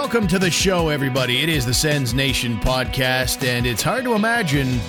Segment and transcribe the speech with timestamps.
[0.00, 1.42] welcome to the show, everybody.
[1.42, 4.80] It is the Sens Nation podcast, and it's hard to imagine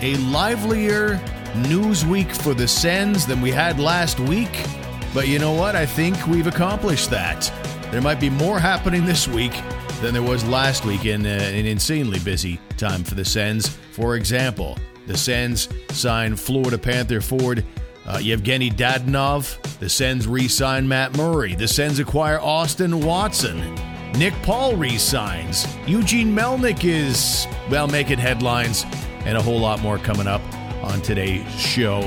[0.00, 1.20] a livelier
[1.68, 4.64] news week for the Sens than we had last week.
[5.12, 5.76] But you know what?
[5.76, 7.52] I think we've accomplished that.
[7.90, 9.52] There might be more happening this week
[10.00, 13.68] than there was last week in uh, an insanely busy time for the Sens.
[13.92, 17.66] For example, the Sens signed Florida Panther forward
[18.06, 19.60] uh, Yevgeny Dadonov.
[19.78, 21.54] The Sens re sign Matt Murray.
[21.54, 23.87] The Sens acquire Austin Watson.
[24.16, 25.66] Nick Paul resigns.
[25.86, 28.84] Eugene Melnyk is, well, making headlines,
[29.24, 30.42] and a whole lot more coming up
[30.82, 32.00] on today's show.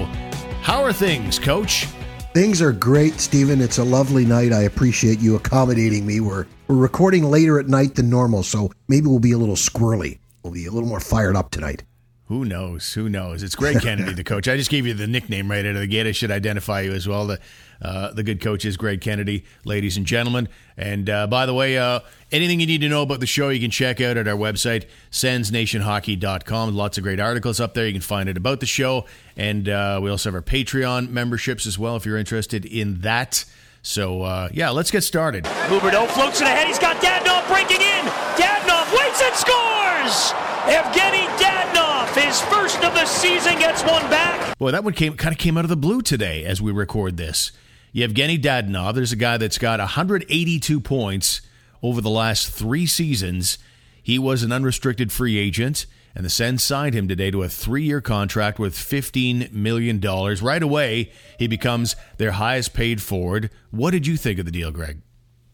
[0.62, 1.88] How are things, Coach?
[2.34, 3.62] Things are great, Stephen.
[3.62, 4.54] It's a lovely night.
[4.54, 6.20] I appreciate you accommodating me.
[6.22, 10.20] We're we're recording later at night than normal, so maybe we'll be a little squirrely.
[10.42, 11.84] We'll be a little more fired up tonight.
[12.32, 12.94] Who knows?
[12.94, 13.44] Who knows?
[13.44, 14.48] It's Greg Kennedy, the coach.
[14.48, 16.08] I just gave you the nickname right out of the gate.
[16.08, 17.28] I should identify you as well.
[17.28, 17.42] The
[17.82, 20.48] uh, the good coach is Greg Kennedy, ladies and gentlemen.
[20.78, 22.00] And uh, by the way, uh,
[22.32, 24.86] anything you need to know about the show, you can check out at our website,
[25.12, 26.74] sensnationhockey.com.
[26.74, 27.86] Lots of great articles up there.
[27.86, 29.08] You can find it about the show.
[29.36, 33.44] And uh, we also have our Patreon memberships as well if you're interested in that.
[33.82, 35.44] So, uh, yeah, let's get started.
[35.44, 36.68] Huberdeau floats it ahead.
[36.68, 38.06] He's got Dadonov breaking in.
[38.38, 38.61] Dadonov
[39.02, 40.34] waits and scores!
[40.70, 44.58] Evgeny Dadonov, his first of the season, gets one back.
[44.58, 47.18] Boy, that one came kind of came out of the blue today as we record
[47.18, 47.52] this.
[47.94, 51.42] Yevgeny Dadonov, there's a guy that's got 182 points
[51.82, 53.58] over the last three seasons.
[54.02, 57.84] He was an unrestricted free agent, and the Sens signed him today to a three
[57.84, 60.00] year contract worth $15 million.
[60.00, 63.50] Right away, he becomes their highest paid forward.
[63.72, 65.02] What did you think of the deal, Greg?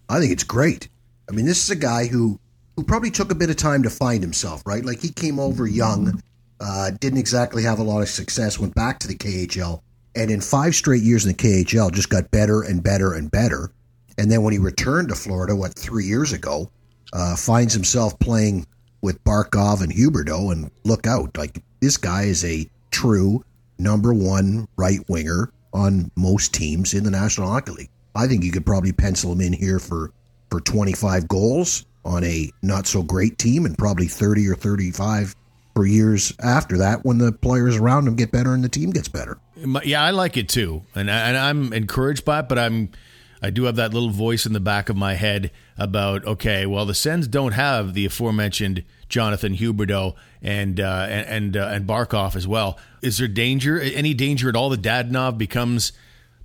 [0.09, 0.89] I think it's great.
[1.29, 2.39] I mean, this is a guy who
[2.77, 4.85] who probably took a bit of time to find himself, right?
[4.85, 6.21] Like he came over young,
[6.61, 9.81] uh, didn't exactly have a lot of success, went back to the KHL,
[10.15, 13.71] and in five straight years in the KHL, just got better and better and better.
[14.19, 16.69] And then when he returned to Florida, what three years ago,
[17.13, 18.67] uh, finds himself playing
[19.01, 23.43] with Barkov and Huberdeau, and look out, like this guy is a true
[23.79, 27.89] number one right winger on most teams in the National Hockey League.
[28.15, 30.11] I think you could probably pencil him in here for
[30.49, 35.35] for 25 goals on a not so great team and probably 30 or 35
[35.75, 39.07] for years after that when the players around him get better and the team gets
[39.07, 39.37] better.
[39.83, 40.83] Yeah, I like it too.
[40.95, 42.89] And, I, and I'm encouraged by it, but I'm
[43.39, 46.85] I do have that little voice in the back of my head about okay, well
[46.85, 52.35] the Sens don't have the aforementioned Jonathan Huberdeau and uh, and and, uh, and Barkov
[52.35, 52.79] as well.
[53.01, 53.79] Is there danger?
[53.79, 55.91] Any danger at all that Dadonov becomes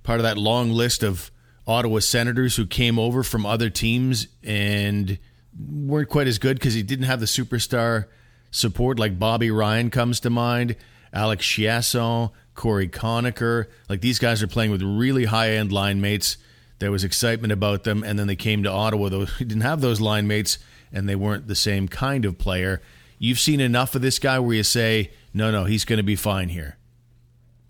[0.03, 1.31] part of that long list of
[1.65, 5.17] Ottawa Senators who came over from other teams and
[5.59, 8.05] weren't quite as good because he didn't have the superstar
[8.51, 8.99] support.
[8.99, 10.75] Like Bobby Ryan comes to mind,
[11.11, 13.67] Alex Chiasson, Cory Conacher.
[13.89, 16.37] Like these guys are playing with really high end line mates.
[16.79, 19.25] There was excitement about them, and then they came to Ottawa.
[19.25, 20.57] He didn't have those line mates,
[20.91, 22.81] and they weren't the same kind of player.
[23.19, 26.15] You've seen enough of this guy where you say, no, no, he's going to be
[26.15, 26.77] fine here.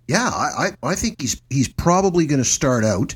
[0.07, 3.15] Yeah, I, I think he's he's probably going to start out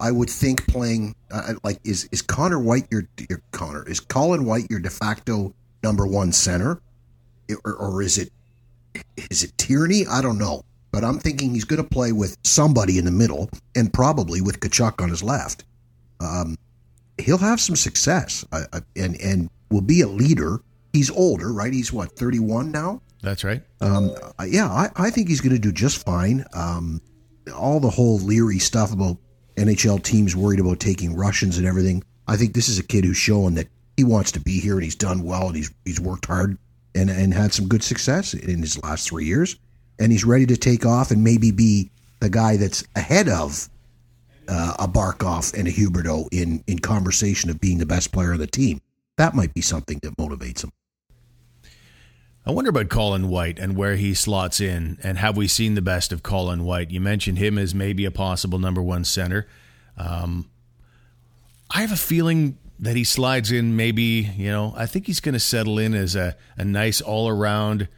[0.00, 4.44] I would think playing uh, like is is Connor White your, your Connor is Colin
[4.44, 6.80] White your de facto number one center,
[7.64, 8.30] or, or is it
[9.30, 10.06] is it Tierney?
[10.06, 13.50] I don't know, but I'm thinking he's going to play with somebody in the middle
[13.76, 15.64] and probably with Tkachuk on his left.
[16.20, 16.56] Um,
[17.18, 20.60] he'll have some success uh, and and will be a leader.
[20.92, 21.72] He's older, right?
[21.72, 23.00] He's what 31 now.
[23.22, 23.62] That's right.
[23.80, 24.10] Um,
[24.46, 26.44] yeah, I, I think he's going to do just fine.
[26.52, 27.00] Um,
[27.56, 29.16] all the whole Leary stuff about
[29.56, 32.02] NHL teams worried about taking Russians and everything.
[32.26, 34.82] I think this is a kid who's showing that he wants to be here and
[34.82, 36.58] he's done well and he's he's worked hard
[36.94, 39.56] and and had some good success in his last three years,
[39.98, 43.68] and he's ready to take off and maybe be the guy that's ahead of
[44.48, 48.38] uh, a Barkov and a Huberdeau in in conversation of being the best player on
[48.38, 48.80] the team.
[49.16, 50.72] That might be something that motivates him.
[52.46, 55.82] I wonder about Colin White and where he slots in, and have we seen the
[55.82, 56.90] best of Colin White?
[56.90, 59.46] You mentioned him as maybe a possible number one center.
[59.96, 60.50] Um,
[61.70, 65.32] I have a feeling that he slides in maybe, you know, I think he's going
[65.32, 67.88] to settle in as a, a nice all around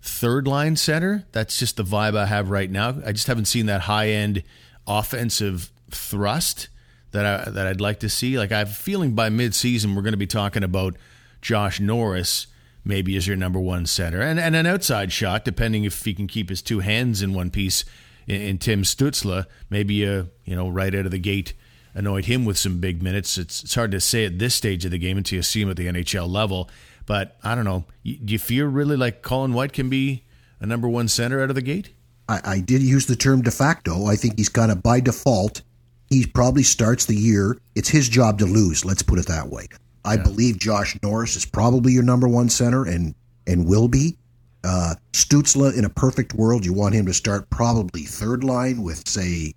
[0.00, 1.24] third line center.
[1.30, 2.96] That's just the vibe I have right now.
[3.06, 4.42] I just haven't seen that high end
[4.84, 6.68] offensive thrust
[7.12, 8.36] that I that I'd like to see.
[8.36, 10.96] Like I have a feeling by mid season we're going to be talking about
[11.40, 12.48] Josh Norris
[12.84, 16.26] maybe as your number one center, and and an outside shot, depending if he can
[16.26, 17.84] keep his two hands in one piece.
[18.26, 21.54] In, in Tim Stützle, maybe uh, you know right out of the gate,
[21.94, 23.38] annoyed him with some big minutes.
[23.38, 25.70] It's it's hard to say at this stage of the game until you see him
[25.70, 26.70] at the NHL level.
[27.06, 27.84] But I don't know.
[28.04, 30.24] Do you feel really like Colin White can be
[30.60, 31.90] a number one center out of the gate?
[32.28, 34.06] I, I did use the term de facto.
[34.06, 35.62] I think he's kind of by default.
[36.08, 37.58] He probably starts the year.
[37.74, 38.84] It's his job to lose.
[38.84, 39.66] Let's put it that way.
[40.04, 40.22] I yeah.
[40.22, 43.14] believe Josh Norris is probably your number one center and
[43.46, 44.16] and will be.
[44.64, 49.08] Uh, Stützle, in a perfect world, you want him to start probably third line with,
[49.08, 49.52] say,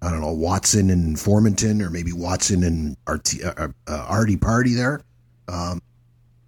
[0.00, 4.36] I don't know, Watson and Formenton, or maybe Watson and Artie, uh, uh, uh, Artie
[4.36, 5.00] Party there.
[5.48, 5.82] Um,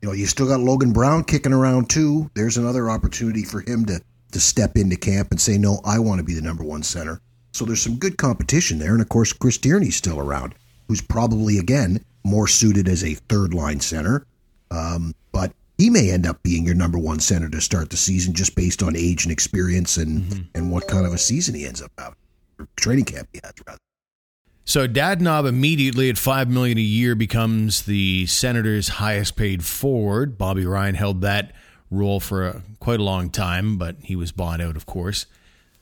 [0.00, 2.30] you know, you still got Logan Brown kicking around too.
[2.34, 4.00] There's another opportunity for him to
[4.32, 7.20] to step into camp and say, no, I want to be the number one center.
[7.52, 10.54] So there's some good competition there, and of course, Chris Tierney's still around,
[10.88, 14.26] who's probably again more suited as a third line center.
[14.70, 18.34] Um, but he may end up being your number one center to start the season
[18.34, 20.42] just based on age and experience and mm-hmm.
[20.54, 22.16] and what kind of a season he ends up having,
[22.58, 23.78] or training camp he has rather.
[24.64, 30.36] So Dadonov immediately at five million a year becomes the Senators' highest paid forward.
[30.36, 31.52] Bobby Ryan held that
[31.88, 35.26] role for a, quite a long time, but he was bought out, of course.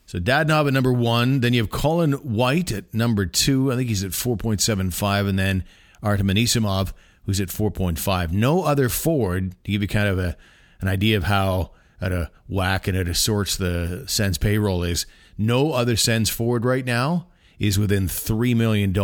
[0.05, 1.41] So Dadonov at number one.
[1.41, 3.73] Then you have Colin White at number two.
[3.73, 5.64] I think he's at four point seven five, and then
[6.04, 6.92] Artem Anisimov
[7.26, 8.32] who's at 4.5.
[8.32, 10.36] No other forward, to give you kind of a,
[10.80, 11.70] an idea of how
[12.00, 15.06] at a whack and at a sorts the Sens payroll is,
[15.38, 17.26] no other Sens forward right now
[17.58, 18.94] is within $3 million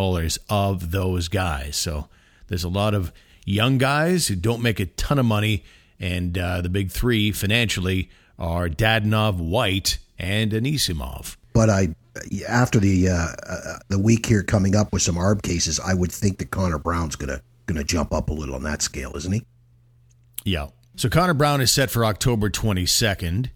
[0.49, 1.77] of those guys.
[1.77, 2.09] So
[2.49, 3.13] there's a lot of
[3.47, 5.65] young guys who don't make a ton of money,
[5.99, 11.37] and uh, the big three financially are Dadonov, White, and Anisimov.
[11.53, 11.95] But I,
[12.49, 16.13] after the uh, uh, the week here coming up with some ARB cases, I would
[16.13, 19.47] think that Connor Brown's going to jump up a little on that scale, isn't he?
[20.45, 20.69] Yeah.
[20.97, 23.51] So Connor Brown is set for October 22nd.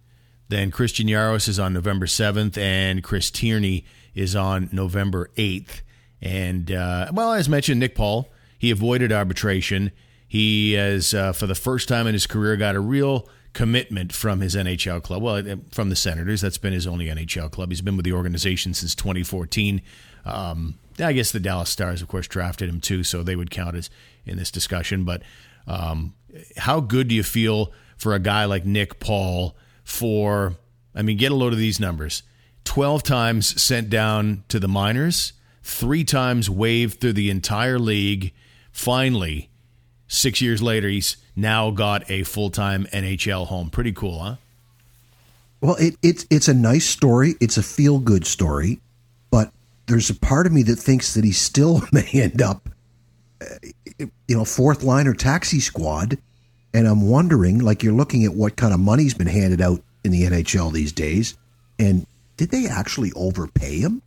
[0.49, 3.85] Then Christian Jaros is on November 7th, and Chris Tierney
[4.15, 5.81] is on November 8th.
[6.23, 9.91] And, uh, well, as mentioned, Nick Paul, he avoided arbitration.
[10.29, 14.41] He has, uh, for the first time in his career, got a real commitment from
[14.41, 15.23] his NHL club.
[15.23, 16.41] Well, from the Senators.
[16.43, 17.71] That's been his only NHL club.
[17.71, 19.81] He's been with the organization since 2014.
[20.27, 23.77] Um, I guess the Dallas Stars, of course, drafted him too, so they would count
[23.77, 23.91] as
[24.27, 25.05] in this discussion.
[25.05, 25.23] But
[25.67, 26.15] um,
[26.56, 29.57] how good do you feel for a guy like Nick Paul?
[29.85, 30.57] For
[30.95, 32.23] I mean, get a load of these numbers:
[32.65, 38.33] twelve times sent down to the minors, three times waived through the entire league.
[38.73, 39.50] Finally,
[40.09, 43.71] six years later, he's now got a full time NHL home.
[43.71, 44.37] Pretty cool, huh?
[45.61, 47.35] Well, it, it's it's a nice story.
[47.41, 48.81] It's a feel good story
[49.35, 49.53] but
[49.87, 52.69] there's a part of me that thinks that he still may end up,
[53.41, 53.47] uh,
[53.99, 56.19] you know, fourth line or taxi squad.
[56.73, 60.13] And I'm wondering, like, you're looking at what kind of money's been handed out in
[60.13, 61.37] the NHL these days,
[61.81, 64.03] and did they actually overpay him?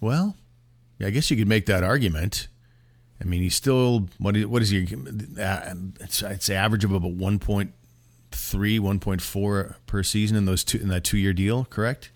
[0.00, 0.36] Well,
[1.00, 2.46] I guess you could make that argument.
[3.20, 4.86] I mean, he's still what is what is he?
[5.40, 7.70] Uh, it's it's average of about 1.3,
[8.30, 12.12] 1.4 per season in those two in that two year deal, correct?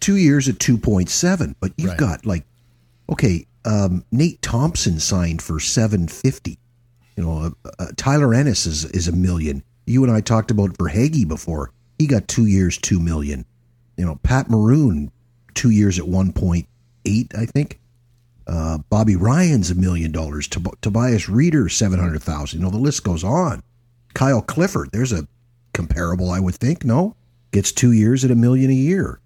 [0.00, 1.98] two years at 2.7 but you've right.
[1.98, 2.44] got like
[3.08, 6.58] okay um, nate thompson signed for 750
[7.16, 10.76] you know uh, uh, tyler ennis is, is a million you and i talked about
[10.78, 13.44] verhaeghe before he got two years two million
[13.96, 15.12] you know pat maroon
[15.54, 16.66] two years at 1.8
[17.38, 17.78] i think
[18.50, 23.24] uh, bobby ryan's a million dollars Tob- tobias rieder 700000 you know the list goes
[23.24, 23.62] on
[24.12, 25.26] kyle clifford there's a
[25.72, 27.16] comparable i would think no
[27.52, 29.20] gets two years at a million a year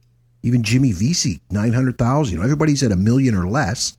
[0.45, 2.35] even Jimmy Vesey, 900,000.
[2.35, 3.97] You know, everybody's at a million or less.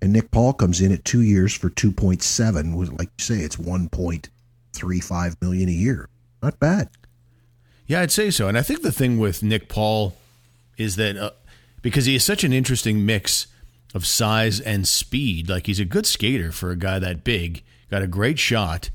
[0.00, 2.98] And Nick Paul comes in at two years for 2.7.
[2.98, 6.08] Like you say, it's 1.35 million a year.
[6.42, 6.88] Not bad.
[7.86, 8.48] Yeah, I'd say so.
[8.48, 10.16] And I think the thing with Nick Paul
[10.78, 11.32] is that uh,
[11.82, 13.46] because he is such an interesting mix
[13.94, 18.02] of size and speed, like he's a good skater for a guy that big, got
[18.02, 18.90] a great shot,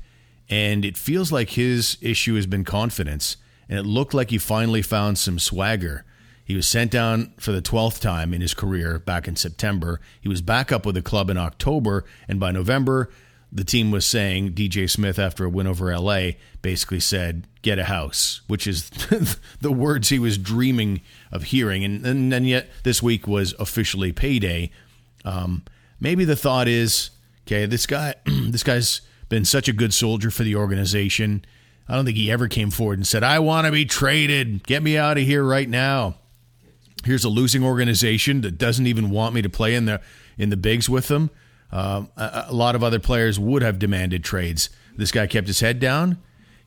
[0.48, 3.36] and it feels like his issue has been confidence.
[3.68, 6.04] And it looked like he finally found some swagger
[6.48, 10.00] he was sent down for the 12th time in his career back in September.
[10.18, 13.10] He was back up with the club in October, and by November,
[13.52, 16.30] the team was saying DJ Smith, after a win over LA,
[16.62, 18.88] basically said, Get a house, which is
[19.60, 21.84] the words he was dreaming of hearing.
[21.84, 24.70] And, and, and yet, this week was officially payday.
[25.28, 25.62] Um,
[26.00, 27.10] maybe the thought is,
[27.46, 31.44] okay, this guy, this guy's been such a good soldier for the organization.
[31.88, 34.66] I don't think he ever came forward and said, I want to be traded.
[34.66, 36.16] Get me out of here right now
[37.04, 40.00] here's a losing organization that doesn't even want me to play in the
[40.36, 41.30] in the bigs with them.
[41.70, 44.70] Um, a, a, lot of other players would have demanded trades.
[44.96, 46.16] This guy kept his head down,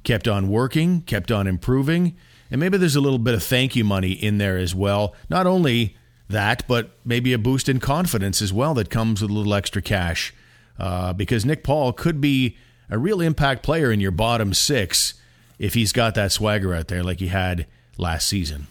[0.03, 2.15] kept on working, kept on improving,
[2.51, 5.15] and maybe there's a little bit of thank you money in there as well.
[5.29, 5.97] Not only
[6.31, 9.81] that, but maybe a boost in confidence as well that comes with a little extra
[9.81, 10.33] cash.
[10.79, 12.57] Uh, because Nick Paul could be
[12.89, 15.13] a real impact player in your bottom six
[15.59, 18.65] if he's got that swagger out there like he had last season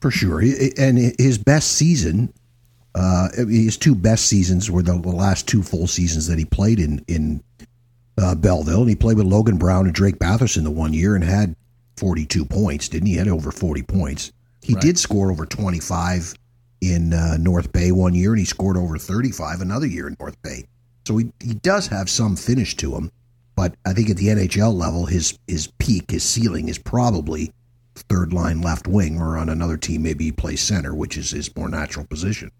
[0.00, 0.40] for sure.
[0.78, 2.32] And his best season,
[2.94, 7.04] uh, his two best seasons were the last two full seasons that he played in
[7.08, 7.42] in
[8.16, 11.22] uh, Belleville, and he played with Logan Brown and Drake Batherson the one year and
[11.22, 11.54] had
[11.96, 13.12] 42 points, didn't he?
[13.12, 14.32] he had over 40 points.
[14.62, 14.82] He right.
[14.82, 16.34] did score over 25
[16.80, 20.40] in uh, North Bay one year, and he scored over 35 another year in North
[20.42, 20.64] Bay.
[21.06, 23.10] So he, he does have some finish to him,
[23.56, 27.52] but I think at the NHL level, his his peak, his ceiling is probably
[27.94, 31.54] third line left wing, or on another team, maybe he plays center, which is his
[31.56, 32.50] more natural position.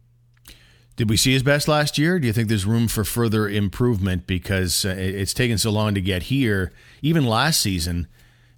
[0.96, 2.18] Did we see his best last year?
[2.18, 6.00] Do you think there's room for further improvement because uh, it's taken so long to
[6.00, 6.72] get here?
[7.02, 8.08] Even last season,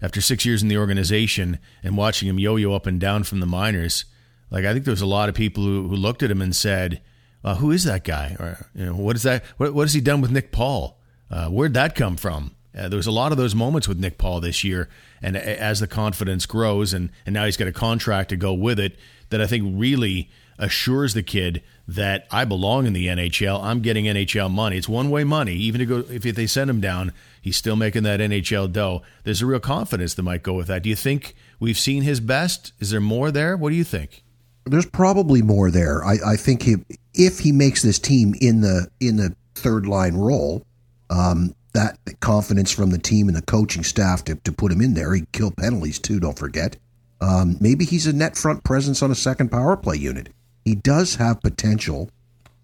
[0.00, 3.47] after six years in the organization and watching him yo-yo up and down from the
[3.47, 4.07] minors,
[4.50, 6.54] like I think there was a lot of people who, who looked at him and
[6.54, 7.00] said,
[7.45, 9.45] uh, "Who is that guy?" Or you know, "What is that?
[9.57, 10.99] What, what has he done with Nick Paul?
[11.30, 14.16] Uh, where'd that come from?" Uh, there was a lot of those moments with Nick
[14.16, 14.88] Paul this year,
[15.21, 18.78] and as the confidence grows, and and now he's got a contract to go with
[18.78, 18.97] it,
[19.30, 23.61] that I think really assures the kid that I belong in the NHL.
[23.62, 24.76] I'm getting NHL money.
[24.76, 25.54] It's one way money.
[25.54, 29.02] Even to go if they send him down, he's still making that NHL dough.
[29.25, 30.83] There's a real confidence that might go with that.
[30.83, 32.73] Do you think we've seen his best?
[32.78, 33.57] Is there more there?
[33.57, 34.23] What do you think?
[34.71, 36.05] There's probably more there.
[36.05, 36.77] I, I think he,
[37.15, 40.65] if he makes this team in the in the third line role,
[41.11, 44.95] um, that confidence from the team and the coaching staff to, to put him in
[44.95, 45.15] there.
[45.15, 46.21] he'd kill penalties too.
[46.21, 46.77] Don't forget.
[47.21, 50.31] Um, maybe he's a net front presence on a second power play unit
[50.65, 52.11] he does have potential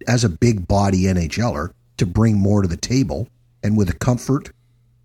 [0.07, 3.27] as a big body NHLer to bring more to the table,
[3.63, 4.51] and with the comfort,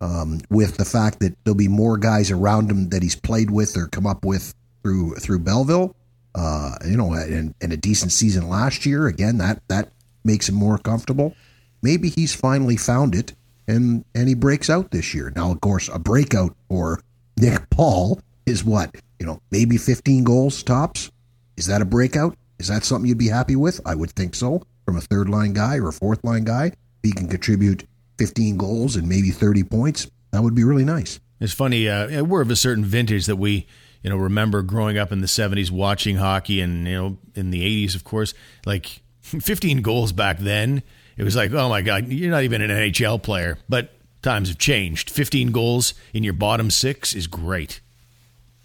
[0.00, 3.76] um, with the fact that there'll be more guys around him that he's played with
[3.76, 5.96] or come up with through through Belleville,
[6.34, 9.06] uh, you know, and, a decent season last year.
[9.06, 9.90] Again, that that
[10.24, 11.34] makes him more comfortable.
[11.82, 13.34] Maybe he's finally found it,
[13.66, 15.32] and and he breaks out this year.
[15.34, 17.00] Now, of course, a breakout for
[17.36, 21.12] Nick Paul is what you know, maybe 15 goals tops.
[21.56, 22.36] Is that a breakout?
[22.58, 23.80] Is that something you'd be happy with?
[23.86, 24.66] I would think so.
[24.84, 26.74] From a third line guy or a fourth line guy, if
[27.04, 27.86] he can contribute
[28.18, 31.20] 15 goals and maybe 30 points, that would be really nice.
[31.38, 31.88] It's funny.
[31.88, 33.68] Uh, we're of a certain vintage that we,
[34.02, 37.86] you know, remember growing up in the 70s watching hockey and, you know, in the
[37.86, 38.34] 80s, of course.
[38.66, 40.82] Like 15 goals back then,
[41.16, 43.58] it was like, oh my God, you're not even an NHL player.
[43.68, 45.10] But times have changed.
[45.10, 47.80] 15 goals in your bottom six is great.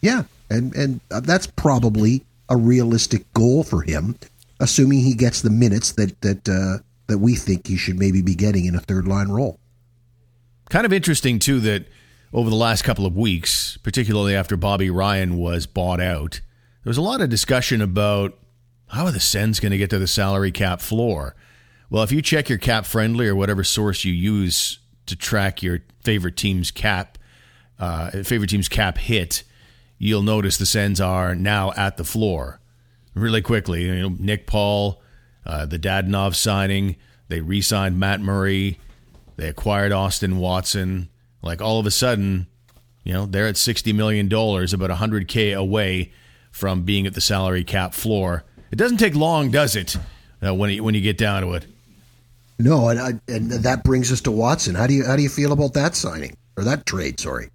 [0.01, 0.23] Yeah.
[0.49, 4.17] And, and uh, that's probably a realistic goal for him,
[4.59, 8.35] assuming he gets the minutes that that uh, that we think he should maybe be
[8.35, 9.59] getting in a third line role.
[10.69, 11.85] Kind of interesting too that
[12.33, 16.41] over the last couple of weeks, particularly after Bobby Ryan was bought out,
[16.83, 18.37] there was a lot of discussion about
[18.89, 21.35] how are the Sens going to get to the salary cap floor.
[21.89, 25.79] Well, if you check your cap friendly or whatever source you use to track your
[26.01, 27.17] favorite team's cap,
[27.79, 29.43] uh, favorite team's cap hit,
[29.97, 32.59] you'll notice the Sens are now at the floor
[33.13, 33.83] really quickly.
[33.83, 35.01] You know, Nick Paul,
[35.45, 36.97] uh, the Dadonov signing,
[37.29, 38.79] they re signed Matt Murray,
[39.37, 41.09] they acquired Austin Watson.
[41.41, 42.47] Like all of a sudden,
[43.03, 46.11] you know, they're at $60 million, about 100K away
[46.51, 48.43] from being at the salary cap floor.
[48.71, 49.95] It doesn't take long, does it,
[50.45, 51.65] uh, when, you, when you get down to it?
[52.59, 54.75] No, and, I, and that brings us to Watson.
[54.75, 57.19] How do you how do you feel about that signing or that trade?
[57.19, 57.49] Sorry.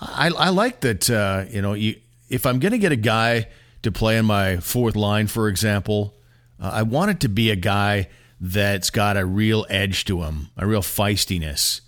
[0.00, 1.10] I, I like that.
[1.10, 1.96] Uh, you know, you,
[2.28, 3.48] if I'm going to get a guy
[3.82, 6.14] to play in my fourth line, for example,
[6.60, 8.08] uh, I want it to be a guy
[8.40, 11.80] that's got a real edge to him, a real feistiness,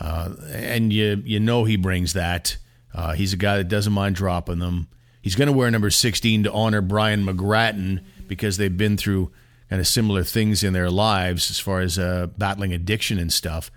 [0.00, 2.56] uh, and you you know he brings that.
[2.94, 4.88] Uh, he's a guy that doesn't mind dropping them.
[5.22, 9.30] He's going to wear number 16 to honor Brian McGrattan because they've been through
[9.68, 13.70] kind of similar things in their lives as far as uh, battling addiction and stuff.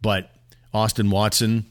[0.00, 0.30] But
[0.72, 1.66] Austin Watson,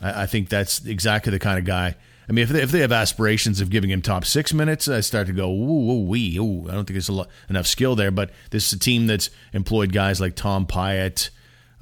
[0.00, 1.96] I, I, think that's exactly the kind of guy.
[2.28, 5.00] I mean, if they, if they have aspirations of giving him top six minutes, I
[5.00, 6.68] start to go, ooh, ooh, wee, ooh.
[6.68, 8.10] I don't think there's lot, enough skill there.
[8.10, 11.30] But this is a team that's employed guys like Tom Pyatt,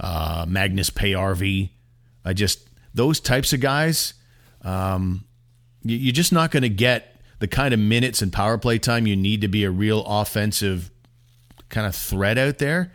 [0.01, 1.71] uh, Magnus Paajarvi.
[2.25, 4.15] I just those types of guys.
[4.63, 5.25] Um,
[5.83, 9.07] you, you're just not going to get the kind of minutes and power play time
[9.07, 10.91] you need to be a real offensive
[11.69, 12.93] kind of threat out there.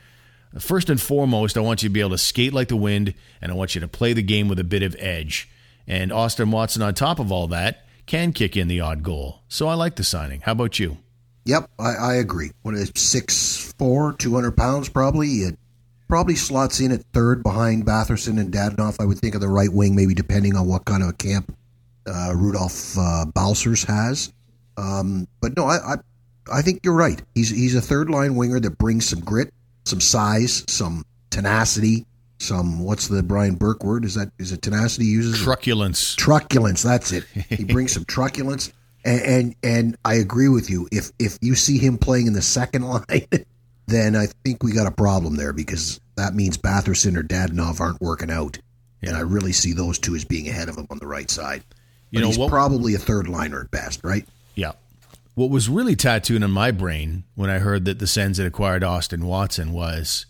[0.60, 3.52] First and foremost, I want you to be able to skate like the wind, and
[3.52, 5.50] I want you to play the game with a bit of edge.
[5.88, 9.44] And Austin Watson, on top of all that, can kick in the odd goal.
[9.48, 10.42] So I like the signing.
[10.42, 10.98] How about you?
[11.46, 12.52] Yep, I, I agree.
[12.64, 15.44] What is six four, two hundred pounds probably.
[16.12, 18.98] Probably slots in at third behind Batherson and Dadonov.
[19.00, 21.56] I would think of the right wing, maybe depending on what kind of a camp
[22.06, 24.34] uh, Rudolph uh, Balcers has.
[24.76, 25.96] Um, but no, I, I
[26.52, 27.22] I think you're right.
[27.34, 29.54] He's he's a third line winger that brings some grit
[29.86, 32.06] some size, some tenacity,
[32.40, 34.06] some what's the Brian Burke word?
[34.06, 36.16] Is that is it tenacity uses truculence?
[36.16, 36.84] Truculence.
[36.84, 37.24] That's it.
[37.50, 38.74] He brings some truculence,
[39.06, 40.88] and, and and I agree with you.
[40.92, 43.28] If if you see him playing in the second line,
[43.88, 48.02] then I think we got a problem there because that means Batherson or Dadonov aren't
[48.02, 48.58] working out.
[49.02, 51.64] And I really see those two as being ahead of him on the right side.
[51.70, 51.78] But
[52.12, 54.28] You know he's what- probably a third liner at best, right?
[54.56, 54.74] Yeah.
[55.34, 58.84] What was really tattooed in my brain when I heard that the Sens had acquired
[58.84, 60.26] Austin Watson was,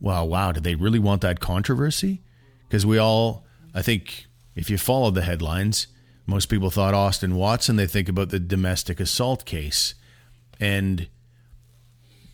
[0.00, 2.20] wow, wow, did they really want that controversy?
[2.68, 5.86] Because we all, I think, if you follow the headlines,
[6.26, 9.94] most people thought Austin Watson, they think about the domestic assault case.
[10.60, 11.08] And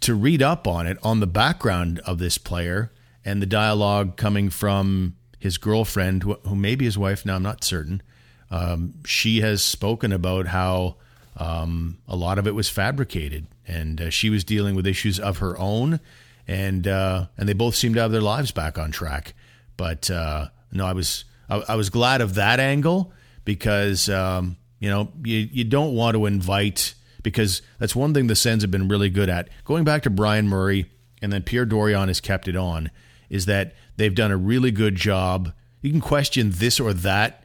[0.01, 2.91] to read up on it, on the background of this player
[3.25, 7.43] and the dialogue coming from his girlfriend, who, who may be his wife now, I'm
[7.43, 8.03] not certain.
[8.51, 10.97] Um, she has spoken about how
[11.37, 15.39] um, a lot of it was fabricated, and uh, she was dealing with issues of
[15.39, 16.01] her own,
[16.49, 19.35] and uh, and they both seem to have their lives back on track.
[19.77, 23.13] But uh, no, I was I, I was glad of that angle
[23.45, 28.37] because um, you know you you don't want to invite because that's one thing the
[28.37, 29.49] Sens have been really good at.
[29.65, 30.87] Going back to Brian Murray
[31.23, 32.91] and then Pierre Dorion has kept it on
[33.29, 35.53] is that they've done a really good job.
[35.83, 37.45] You can question this or that.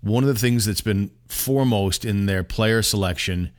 [0.00, 3.52] One of the things that's been foremost in their player selection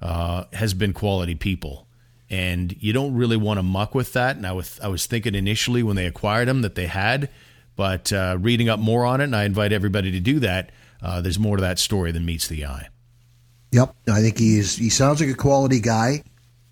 [0.00, 1.88] uh, has been quality people.
[2.28, 4.36] And you don't really want to muck with that.
[4.36, 7.30] And I was, I was thinking initially when they acquired them that they had,
[7.76, 10.70] but uh, reading up more on it, and I invite everybody to do that,
[11.02, 12.88] uh, there's more to that story than meets the eye.
[13.76, 14.74] Yep, I think he is.
[14.74, 16.22] He sounds like a quality guy,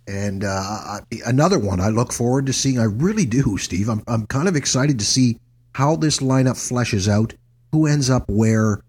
[0.08, 2.78] and uh, another one I look forward to seeing.
[2.78, 3.90] I really do, Steve.
[3.90, 5.38] I'm I'm kind of excited to see
[5.74, 7.34] how this lineup fleshes out.
[7.72, 8.80] Who ends up where?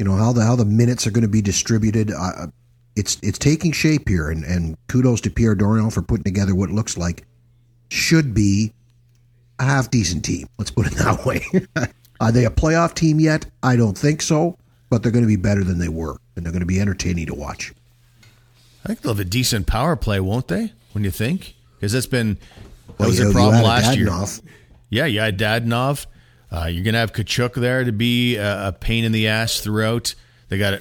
[0.00, 2.10] You know how the how the minutes are going to be distributed.
[2.10, 2.48] Uh,
[2.96, 6.70] it's it's taking shape here, and and kudos to Pierre Dorion for putting together what
[6.70, 7.24] looks like
[7.88, 8.72] should be
[9.60, 10.48] a half decent team.
[10.58, 11.46] Let's put it that way.
[12.20, 13.46] Are they a playoff team yet?
[13.62, 14.58] I don't think so,
[14.88, 17.26] but they're going to be better than they were, and they're going to be entertaining
[17.26, 17.74] to watch.
[18.82, 20.72] I think they'll have a decent power play, won't they?
[20.92, 22.38] When you think, because that's been
[22.86, 24.06] that Well, was you a problem last year.
[24.06, 24.40] Dadonov.
[24.88, 26.06] Yeah, you had Dadonov.
[26.50, 29.60] Uh, you're going to have Tkachuk there to be a, a pain in the ass
[29.60, 30.14] throughout.
[30.48, 30.80] They got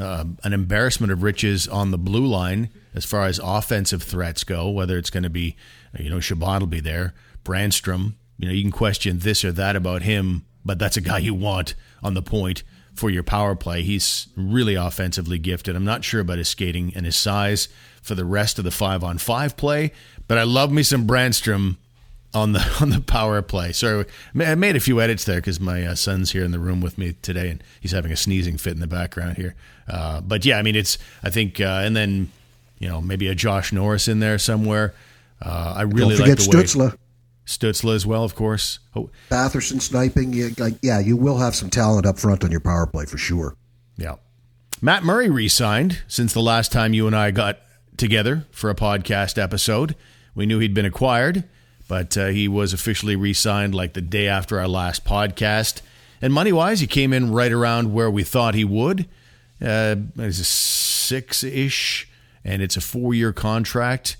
[0.00, 4.70] uh, an embarrassment of riches on the blue line as far as offensive threats go.
[4.70, 5.54] Whether it's going to be,
[5.98, 7.12] you know, Chabot will be there.
[7.44, 11.18] Brannstrom, you know, you can question this or that about him, but that's a guy
[11.18, 12.62] you want on the point
[12.98, 13.82] for your power play.
[13.82, 15.76] He's really offensively gifted.
[15.76, 17.68] I'm not sure about his skating and his size
[18.02, 19.92] for the rest of the five on five play,
[20.26, 21.76] but I love me some Brannstrom
[22.34, 23.72] on the on the power play.
[23.72, 24.04] So
[24.38, 26.98] I made a few edits there because my uh, son's here in the room with
[26.98, 29.54] me today, and he's having a sneezing fit in the background here.
[29.88, 32.30] Uh, but yeah, I mean, it's I think, uh, and then
[32.78, 34.94] you know maybe a Josh Norris in there somewhere.
[35.40, 36.96] Uh, I really like the way Stützle,
[37.48, 38.78] Stützle as well, of course.
[38.94, 40.34] Oh, Batherson sniping.
[40.34, 43.16] You, like, yeah, you will have some talent up front on your power play for
[43.16, 43.56] sure.
[43.96, 44.16] Yeah.
[44.82, 47.58] Matt Murray re-signed since the last time you and I got
[47.96, 49.96] together for a podcast episode.
[50.34, 51.44] We knew he'd been acquired,
[51.88, 55.80] but uh, he was officially re-signed like the day after our last podcast.
[56.20, 59.08] And money-wise, he came in right around where we thought he would.
[59.60, 62.08] Uh, it's a six-ish,
[62.44, 64.18] and it's a four-year contract.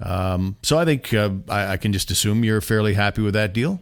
[0.00, 3.52] Um, so I think uh, I, I can just assume you're fairly happy with that
[3.52, 3.80] deal.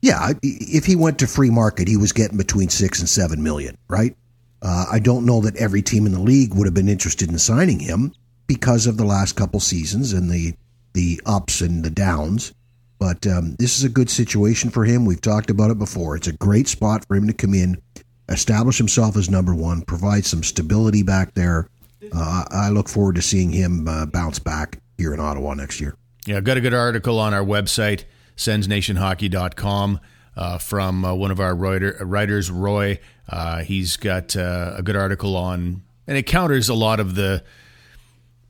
[0.00, 3.78] Yeah, if he went to free market, he was getting between six and seven million,
[3.88, 4.16] right?
[4.60, 7.38] Uh, I don't know that every team in the league would have been interested in
[7.38, 8.12] signing him
[8.48, 10.54] because of the last couple seasons and the
[10.92, 12.52] the ups and the downs.
[12.98, 15.06] But um, this is a good situation for him.
[15.06, 16.16] We've talked about it before.
[16.16, 17.80] It's a great spot for him to come in,
[18.28, 21.68] establish himself as number one, provide some stability back there.
[22.12, 25.96] Uh, I look forward to seeing him uh, bounce back here in Ottawa next year.
[26.26, 28.04] Yeah, I've got a good article on our website,
[28.36, 30.00] sensnationhockey.com,
[30.36, 33.00] uh, from uh, one of our writer, writers, Roy.
[33.28, 37.42] Uh, he's got uh, a good article on, and it counters a lot of the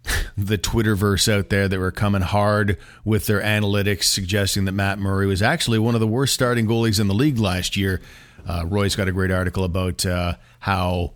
[0.36, 5.26] the Twitterverse out there that were coming hard with their analytics, suggesting that Matt Murray
[5.26, 8.00] was actually one of the worst starting goalies in the league last year.
[8.46, 11.14] Uh, Roy's got a great article about uh, how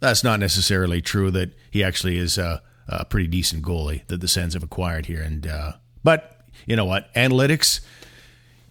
[0.00, 1.30] that's not necessarily true.
[1.30, 2.38] That he actually is
[2.90, 5.22] a, pretty decent goalie that the Sens have acquired here.
[5.22, 5.72] And uh,
[6.02, 7.80] but you know what, analytics.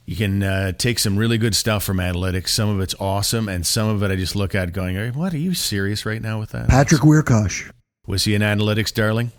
[0.06, 2.48] You can uh, take some really good stuff from analytics.
[2.48, 5.38] Some of it's awesome, and some of it I just look at going, "What are
[5.38, 7.72] you serious right now with that?" Patrick Wiercioch.
[8.08, 9.32] was he an analytics darling?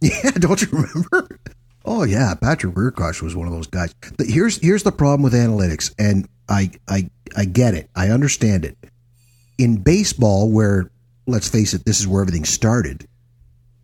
[0.00, 1.38] Yeah, don't you remember?
[1.84, 3.94] Oh yeah, Patrick Wiercioch was one of those guys.
[4.16, 7.90] But here's here's the problem with analytics, and I I I get it.
[7.94, 8.76] I understand it.
[9.58, 10.90] In baseball, where
[11.26, 13.06] let's face it, this is where everything started.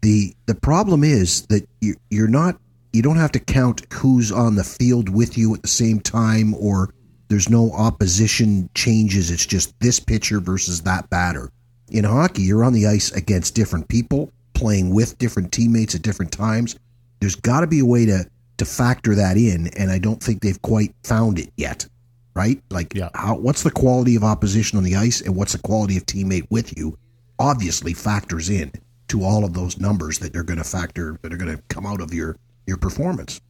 [0.05, 2.61] The The problem is that you, you're not
[2.93, 6.55] you don't have to count who's on the field with you at the same time,
[6.55, 6.95] or
[7.29, 9.33] there's no opposition changes.
[9.33, 11.51] It's just this pitcher versus that batter.
[11.91, 16.31] In hockey, you're on the ice against different people, playing with different teammates at different
[16.31, 16.77] times.
[17.21, 18.27] There's got to be a way to
[18.59, 21.89] to factor that in, and I don't think they've quite found it yet.
[22.37, 22.61] Right?
[22.71, 23.11] Like, Yeah.
[23.15, 26.47] how, what's the quality of opposition on the ice, and what's the quality of teammate
[26.51, 26.99] with you?
[27.39, 28.71] Obviously, factors in
[29.09, 31.87] to all of those numbers that are going to factor that are going to come
[31.87, 32.37] out of your
[32.67, 33.41] your performance.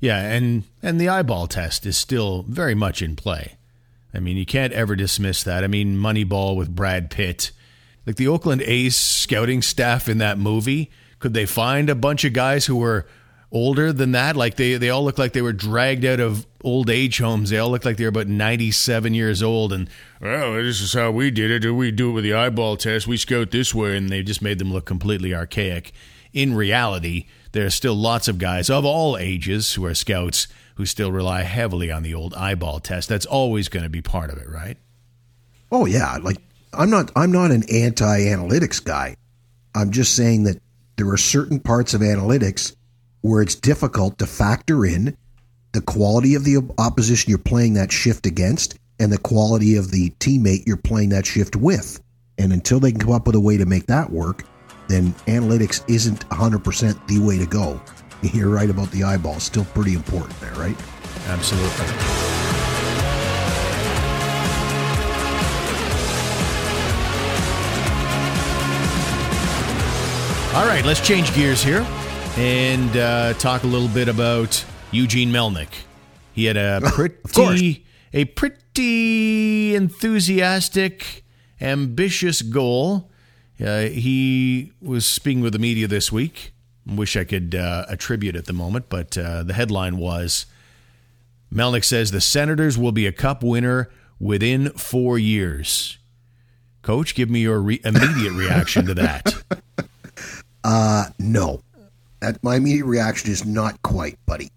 [0.00, 3.56] Yeah, and and the eyeball test is still very much in play.
[4.14, 5.64] I mean, you can't ever dismiss that.
[5.64, 7.52] I mean, Moneyball with Brad Pitt,
[8.04, 12.32] like the Oakland A's scouting staff in that movie, could they find a bunch of
[12.32, 13.06] guys who were
[13.52, 14.34] older than that?
[14.34, 17.50] Like they they all look like they were dragged out of old age homes.
[17.50, 19.88] They all look like they were about 97 years old and
[20.20, 21.70] well, this is how we did it.
[21.70, 23.06] We do it with the eyeball test.
[23.06, 25.92] We scout this way and they just made them look completely archaic.
[26.32, 30.86] In reality, there are still lots of guys of all ages who are scouts who
[30.86, 33.08] still rely heavily on the old eyeball test.
[33.08, 34.78] That's always going to be part of it, right?
[35.70, 36.38] Oh yeah, like
[36.72, 39.16] I'm not I'm not an anti-analytics guy.
[39.74, 40.60] I'm just saying that
[40.96, 42.74] there are certain parts of analytics
[43.22, 45.16] where it's difficult to factor in
[45.72, 50.10] the quality of the opposition you're playing that shift against and the quality of the
[50.20, 52.00] teammate you're playing that shift with.
[52.38, 54.44] And until they can come up with a way to make that work,
[54.88, 57.80] then analytics isn't 100% the way to go.
[58.22, 59.40] You're right about the eyeball.
[59.40, 60.76] Still pretty important there, right?
[61.26, 61.86] Absolutely.
[70.54, 71.86] All right, let's change gears here
[72.36, 75.68] and uh, talk a little bit about Eugene Melnyk.
[76.32, 81.24] He had a pretty, a pretty enthusiastic,
[81.60, 83.10] ambitious goal.
[83.62, 86.52] Uh, he was speaking with the media this week.
[86.86, 90.46] Wish I could uh, attribute at the moment, but uh, the headline was
[91.52, 95.98] Melnyk says the Senators will be a cup winner within four years.
[96.80, 99.34] Coach, give me your re- immediate reaction to that.
[100.64, 101.60] Uh, no.
[102.22, 104.48] That, my immediate reaction is not quite, buddy.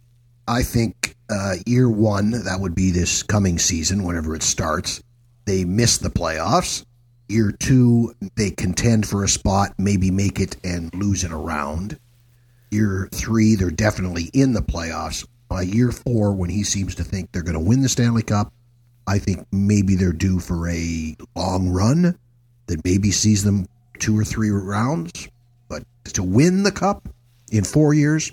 [0.48, 5.02] I think uh, year one, that would be this coming season, whenever it starts,
[5.46, 6.86] they miss the playoffs.
[7.28, 11.98] Year two, they contend for a spot, maybe make it and lose in a round.
[12.70, 15.28] Year three, they're definitely in the playoffs.
[15.48, 18.54] By year four, when he seems to think they're going to win the Stanley Cup,
[19.08, 22.16] I think maybe they're due for a long run
[22.68, 23.66] that maybe sees them
[23.98, 25.30] two or three rounds.
[25.68, 27.10] But to win the cup
[27.52, 28.32] in four years,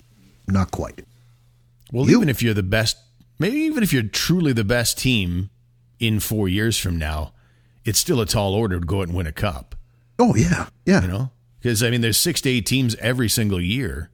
[0.49, 1.05] not quite.
[1.93, 2.97] Well, You- even if you're the best,
[3.39, 5.51] maybe even if you're truly the best team
[6.01, 7.33] in four years from now,
[7.85, 9.75] it's still a tall order to go out and win a cup.
[10.19, 11.03] Oh yeah, yeah.
[11.03, 14.11] You know, because I mean, there's six to eight teams every single year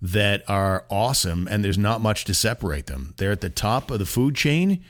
[0.00, 3.14] that are awesome, and there's not much to separate them.
[3.16, 4.84] They're at the top of the food chain,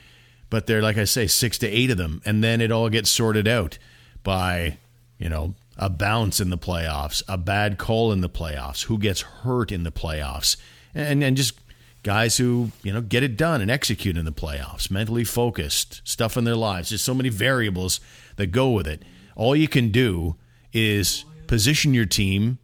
[0.49, 3.09] but they're like I say, six to eight of them, and then it all gets
[3.09, 3.77] sorted out
[4.23, 4.77] by
[5.19, 9.21] you know a bounce in the playoffs, a bad call in the playoffs, who gets
[9.21, 10.57] hurt in the playoffs,
[10.93, 11.59] and and just
[12.03, 16.37] guys who you know get it done and execute in the playoffs, mentally focused, stuff
[16.37, 16.89] in their lives.
[16.89, 17.99] There's so many variables
[18.37, 19.03] that go with it.
[19.35, 20.35] All you can do
[20.71, 22.59] is position your team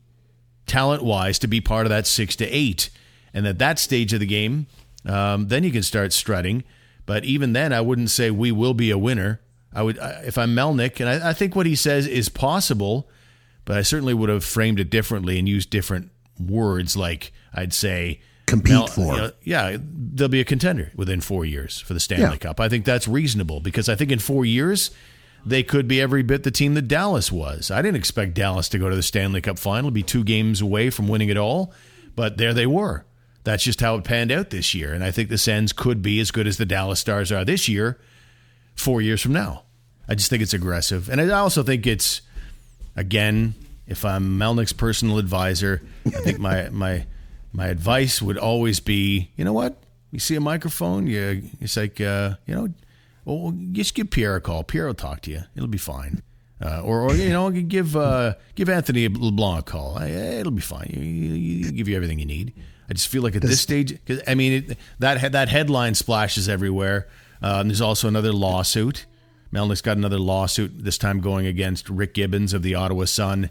[0.65, 2.89] talent wise to be part of that six to eight.
[3.34, 4.67] And at that stage of the game,
[5.06, 6.63] um, then you can start strutting.
[7.06, 9.41] But even then, I wouldn't say we will be a winner.
[9.74, 13.10] I would, I- if I'm Melnyk, and I, I think what he says is possible,
[13.66, 16.98] but I certainly would have framed it differently and used different words.
[16.98, 19.14] Like I'd say, Compete for.
[19.16, 22.38] you know, yeah, they'll be a contender within four years for the Stanley Yeah.
[22.38, 22.60] Cup.
[22.60, 24.92] I think that's reasonable because I think in four years
[25.46, 27.72] they could be every bit the team that Dallas was.
[27.72, 30.90] I didn't expect Dallas to go to the Stanley Cup final, be two games away
[30.90, 31.74] from winning it all,
[32.16, 33.06] but there they were.
[33.44, 36.20] That's just how it panned out this year, and I think the Sens could be
[36.20, 38.00] as good as the Dallas Stars are this year,
[38.82, 39.63] four years from now.
[40.08, 42.22] I just think it's aggressive, and I also think it's
[42.96, 43.54] again,
[43.88, 47.06] if I'm Melnyk's personal advisor, I think my my
[47.54, 49.78] my advice would always be, you know what?
[50.12, 52.67] You see a microphone, you it's like uh, you know,
[53.24, 54.63] well, just give Pierre a call.
[54.63, 55.44] Pierre will talk to you.
[55.56, 56.22] It'll be fine.
[56.63, 60.02] Uh, or, or you know, give uh, give Anthony LeBlanc a call.
[60.02, 60.91] It'll be fine.
[60.94, 61.34] You, you,
[61.65, 62.54] you give you everything you need.
[62.89, 66.50] I just feel like at this stage, because I mean, it, that that headline splashes
[66.50, 67.08] everywhere.
[67.42, 69.06] Um, there's also another lawsuit.
[69.54, 73.50] Melnyk's got another lawsuit this time going against Rick Gibbons of the Ottawa Sun.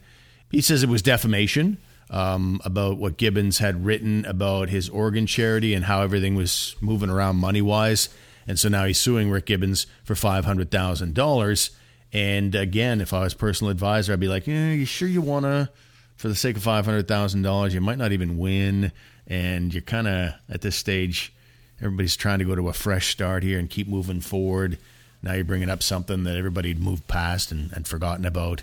[0.50, 5.74] He says it was defamation um, about what Gibbons had written about his organ charity
[5.74, 8.09] and how everything was moving around money wise.
[8.46, 11.70] And so now he's suing Rick Gibbons for five hundred thousand dollars.
[12.12, 15.44] And again, if I was personal advisor, I'd be like, "Yeah, you sure you want
[15.44, 15.70] to,
[16.16, 18.90] for the sake of five hundred thousand dollars, you might not even win,
[19.26, 21.33] and you're kind of at this stage."
[21.80, 24.78] Everybody's trying to go to a fresh start here and keep moving forward.
[25.22, 28.62] Now you're bringing up something that everybody had moved past and, and forgotten about.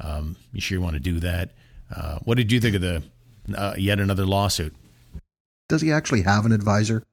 [0.00, 1.50] Um, you sure want to do that?
[1.94, 3.02] Uh, what did you think of the
[3.56, 4.74] uh, yet another lawsuit?
[5.68, 7.04] does he actually have an advisor?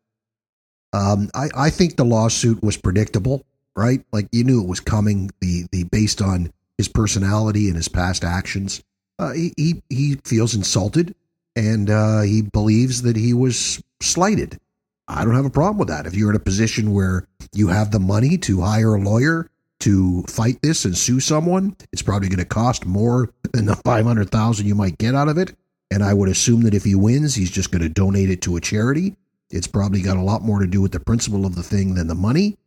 [0.94, 4.04] Um, I, I think the lawsuit was predictable, right?
[4.12, 5.30] Like you knew it was coming.
[5.42, 8.82] The the based on his personality and his past actions,
[9.20, 11.14] uh, he, he he feels insulted,
[11.56, 14.60] and uh, he believes that he was slighted.
[15.08, 16.08] I don't have a problem with that.
[16.08, 19.50] If you're in a position where you have the money to hire a lawyer
[19.82, 24.06] to fight this and sue someone, it's probably going to cost more than the five
[24.06, 25.56] hundred thousand you might get out of it.
[25.92, 28.56] And I would assume that if he wins, he's just going to donate it to
[28.56, 29.16] a charity.
[29.52, 32.08] It's probably got a lot more to do with the principle of the thing than
[32.08, 32.58] the money,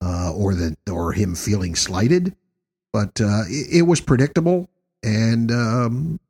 [0.00, 2.36] uh, or the or him feeling slighted.
[2.92, 4.70] But uh, it, it, was predictable,
[5.02, 6.20] and um,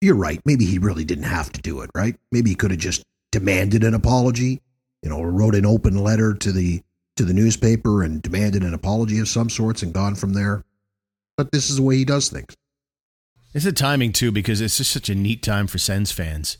[0.00, 0.40] you're right.
[0.44, 1.90] Maybe he really didn't have to do it.
[1.94, 2.16] Right?
[2.32, 4.62] Maybe he could have just demanded an apology.
[5.02, 6.82] You know, wrote an open letter to the
[7.16, 10.64] to the newspaper and demanded an apology of some sorts and gone from there.
[11.36, 12.56] But this is the way he does things.
[13.54, 16.58] It's the timing too, because it's just such a neat time for Sens fans.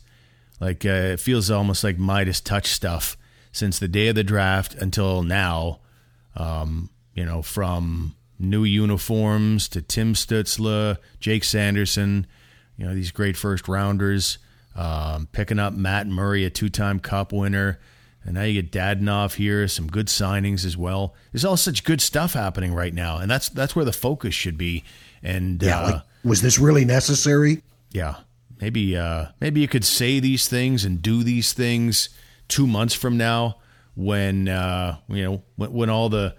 [0.59, 3.17] Like uh, it feels almost like Midas touch stuff
[3.51, 5.79] since the day of the draft until now.
[6.35, 12.25] Um, you know, from new uniforms to Tim Stützle, Jake Sanderson,
[12.77, 14.37] you know, these great first rounders,
[14.75, 17.79] um, picking up Matt Murray, a two time cup winner.
[18.23, 21.15] And now you get Dadonov here, some good signings as well.
[21.31, 24.57] There's all such good stuff happening right now, and that's that's where the focus should
[24.57, 24.83] be.
[25.23, 27.63] And yeah, uh, like, was this really necessary?
[27.91, 28.15] Yeah,
[28.59, 32.09] maybe uh, maybe you could say these things and do these things
[32.47, 33.57] two months from now
[33.95, 36.35] when uh, you know when, when, all the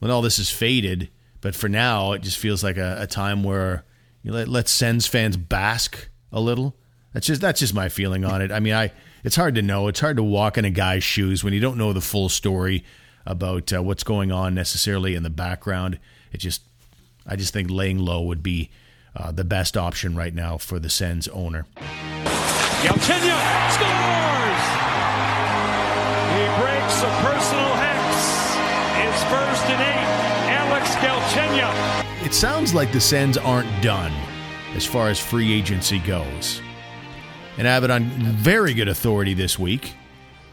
[0.00, 1.08] when all this is faded.
[1.40, 3.84] But for now, it just feels like a, a time where
[4.22, 6.76] you let let Sens fans bask a little.
[7.12, 8.50] That's just that's just my feeling on it.
[8.50, 8.92] I mean, I
[9.24, 9.88] it's hard to know.
[9.88, 12.84] It's hard to walk in a guy's shoes when you don't know the full story
[13.24, 15.98] about uh, what's going on necessarily in the background.
[16.32, 16.62] It just
[17.26, 18.70] I just think laying low would be
[19.14, 21.66] uh, the best option right now for the Sens owner.
[22.82, 24.62] Galchenyuk scores!
[26.32, 28.02] He breaks a personal hex.
[28.98, 30.08] His first and eight,
[30.50, 32.26] Alex Galchenyuk.
[32.26, 34.12] It sounds like the Sens aren't done
[34.74, 36.60] as far as free agency goes.
[37.58, 39.92] And I have it on very good authority this week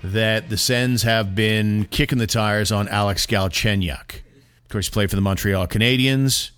[0.03, 4.15] that the Sens have been kicking the tires on Alex Galchenyuk.
[4.15, 6.51] Of course, he played for the Montreal Canadiens.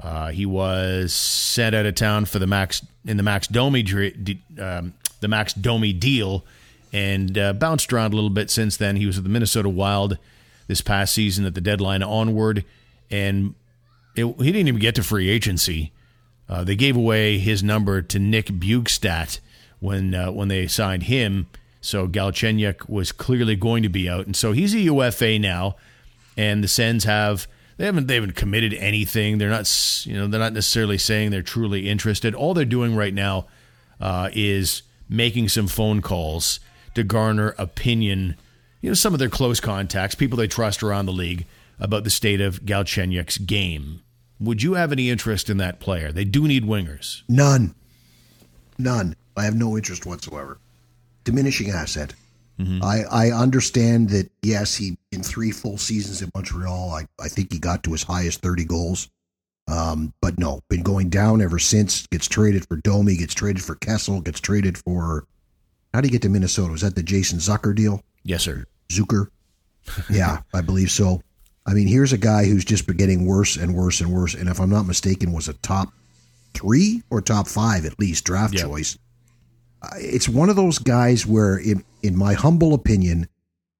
[0.00, 3.84] Uh, he was sent out of town for the Max in the Max Domi
[4.60, 6.44] um, the Max Domi deal,
[6.92, 8.96] and uh, bounced around a little bit since then.
[8.96, 10.16] He was with the Minnesota Wild
[10.68, 12.64] this past season at the deadline onward,
[13.10, 13.54] and
[14.14, 15.92] it, he didn't even get to free agency.
[16.48, 19.40] Uh, they gave away his number to Nick Bjugstad
[19.80, 21.46] when uh, when they signed him.
[21.80, 25.76] So Galchenyuk was clearly going to be out, and so he's a UFA now.
[26.36, 29.38] And the Sens have they haven't they haven't committed anything.
[29.38, 29.70] They're not
[30.04, 32.34] you know they're not necessarily saying they're truly interested.
[32.34, 33.46] All they're doing right now
[34.00, 36.60] uh, is making some phone calls
[36.94, 38.36] to garner opinion.
[38.80, 41.46] You know, some of their close contacts, people they trust around the league,
[41.80, 44.02] about the state of Galchenyuk's game.
[44.40, 46.12] Would you have any interest in that player?
[46.12, 47.22] They do need wingers.
[47.28, 47.74] None.
[48.78, 49.16] None.
[49.38, 50.58] I have no interest whatsoever.
[51.24, 52.14] Diminishing asset.
[52.58, 52.82] Mm-hmm.
[52.82, 57.52] I, I understand that, yes, he in three full seasons in Montreal, I, I think
[57.52, 59.08] he got to his highest 30 goals.
[59.68, 62.06] Um, but no, been going down ever since.
[62.08, 65.26] Gets traded for Domi, gets traded for Kessel, gets traded for.
[65.94, 66.72] How do you get to Minnesota?
[66.72, 68.02] Was that the Jason Zucker deal?
[68.24, 68.64] Yes, sir.
[68.88, 69.28] Zucker?
[70.10, 71.22] yeah, I believe so.
[71.66, 74.34] I mean, here's a guy who's just been getting worse and worse and worse.
[74.34, 75.92] And if I'm not mistaken, was a top
[76.54, 78.64] three or top five at least draft yep.
[78.64, 78.98] choice
[79.96, 83.28] it's one of those guys where, in, in my humble opinion,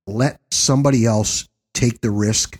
[0.06, 2.58] let somebody else take the risk.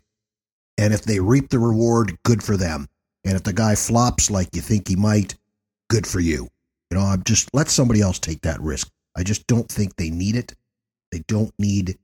[0.76, 2.88] And if they reap the reward, good for them.
[3.24, 5.34] And if the guy flops like you think he might,
[5.90, 6.48] good for you.
[6.90, 8.88] You know, I'm just let somebody else take that risk.
[9.16, 10.54] I just don't think they need it.
[11.10, 11.98] They don't need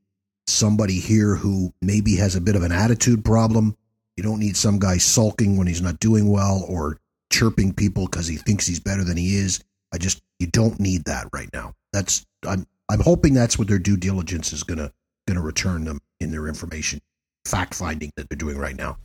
[0.47, 3.77] somebody here who maybe has a bit of an attitude problem.
[4.17, 6.99] You don't need some guy sulking when he's not doing well or
[7.31, 9.63] chirping people because he thinks he's better than he is.
[9.93, 11.73] I just you don't need that right now.
[11.93, 14.91] That's I'm I'm hoping that's what their due diligence is gonna
[15.27, 17.01] gonna return them in their information
[17.45, 18.97] fact finding that they're doing right now.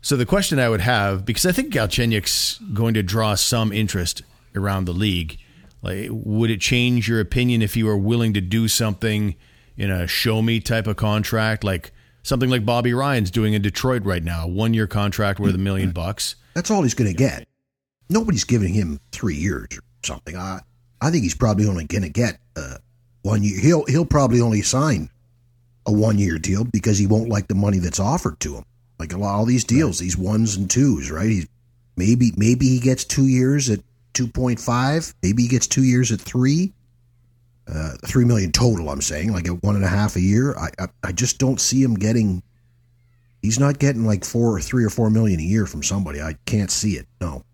[0.00, 4.22] So the question I would have, because I think Galchenyuk's going to draw some interest
[4.54, 5.38] around the league,
[5.82, 9.34] like would it change your opinion if you were willing to do something
[9.76, 14.04] in a show me type of contract, like something like Bobby Ryan's doing in Detroit
[14.04, 16.36] right now, one year contract worth a million bucks?
[16.54, 17.46] That's all he's going to get.
[18.08, 20.36] Nobody's giving him three years or something.
[20.36, 20.60] I
[21.00, 22.78] I think he's probably only going to get uh,
[23.22, 23.60] one year.
[23.60, 25.10] He'll he'll probably only sign
[25.86, 28.64] a one year deal because he won't like the money that's offered to him.
[28.98, 30.06] Like a lot all these deals, right.
[30.06, 31.30] these ones and twos, right?
[31.30, 31.46] He's
[31.96, 33.80] maybe maybe he gets two years at
[34.12, 35.14] two point five.
[35.22, 36.72] Maybe he gets two years at three.
[37.68, 38.88] uh, three million total.
[38.90, 40.56] I'm saying like at one and a half a year.
[40.56, 42.42] I, I I just don't see him getting.
[43.42, 46.20] He's not getting like four or three or four million a year from somebody.
[46.20, 47.06] I can't see it.
[47.20, 47.44] No.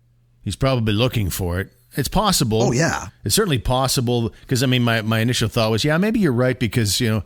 [0.43, 1.69] He's probably looking for it.
[1.95, 2.63] It's possible.
[2.63, 4.29] Oh yeah, it's certainly possible.
[4.41, 7.23] Because I mean, my my initial thought was, yeah, maybe you're right because you know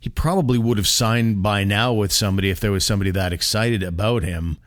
[0.00, 3.82] he probably would have signed by now with somebody if there was somebody that excited
[3.82, 4.58] about him.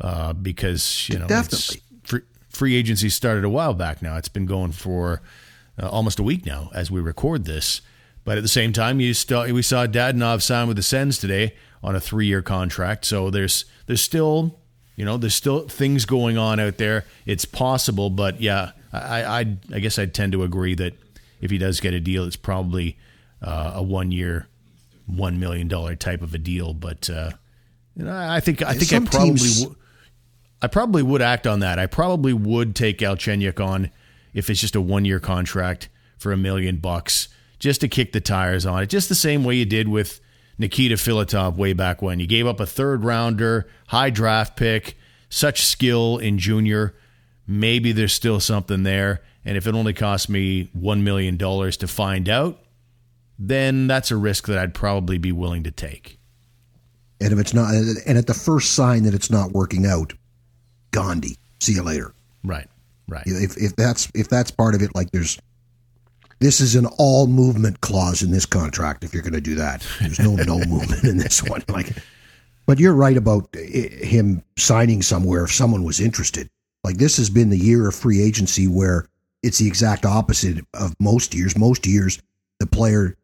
[0.00, 4.16] Uh, because you know, definitely free, free agency started a while back now.
[4.16, 5.22] It's been going for
[5.80, 7.80] uh, almost a week now as we record this.
[8.24, 11.54] But at the same time, you still we saw Dadonov sign with the Sens today
[11.82, 13.04] on a three-year contract.
[13.04, 14.58] So there's there's still
[14.96, 17.04] you know there's still things going on out there.
[17.24, 20.94] It's possible, but yeah, I I, I guess I'd tend to agree that
[21.40, 22.96] if he does get a deal, it's probably
[23.42, 24.48] uh, a one-year,
[25.06, 26.74] one million dollar type of a deal.
[26.74, 27.30] But uh,
[27.94, 29.60] you know, I think I think I probably teams...
[29.62, 29.76] w-
[30.62, 31.78] I probably would act on that.
[31.78, 33.90] I probably would take Galchenyuk on
[34.32, 37.28] if it's just a one year contract for a million bucks
[37.58, 40.20] just to kick the tires on it, just the same way you did with
[40.58, 42.20] Nikita Filatov way back when.
[42.20, 44.96] You gave up a third rounder, high draft pick,
[45.28, 46.94] such skill in junior.
[47.46, 49.22] Maybe there's still something there.
[49.44, 52.60] And if it only cost me $1 million to find out,
[53.38, 56.18] then that's a risk that I'd probably be willing to take.
[57.20, 60.12] And if it's not, and at the first sign that it's not working out,
[60.90, 62.14] Gandhi, see you later.
[62.44, 62.68] Right.
[63.08, 63.22] Right.
[63.26, 65.38] If if that's if that's part of it, like there's
[66.40, 69.04] this is an all movement clause in this contract.
[69.04, 71.62] If you're going to do that, there's no no movement in this one.
[71.68, 71.90] Like,
[72.66, 76.50] but you're right about eh, him signing somewhere if someone was interested.
[76.86, 79.08] Like this has been the year of free agency where
[79.42, 81.58] it's the exact opposite of most years.
[81.58, 82.22] Most years,
[82.60, 83.16] the player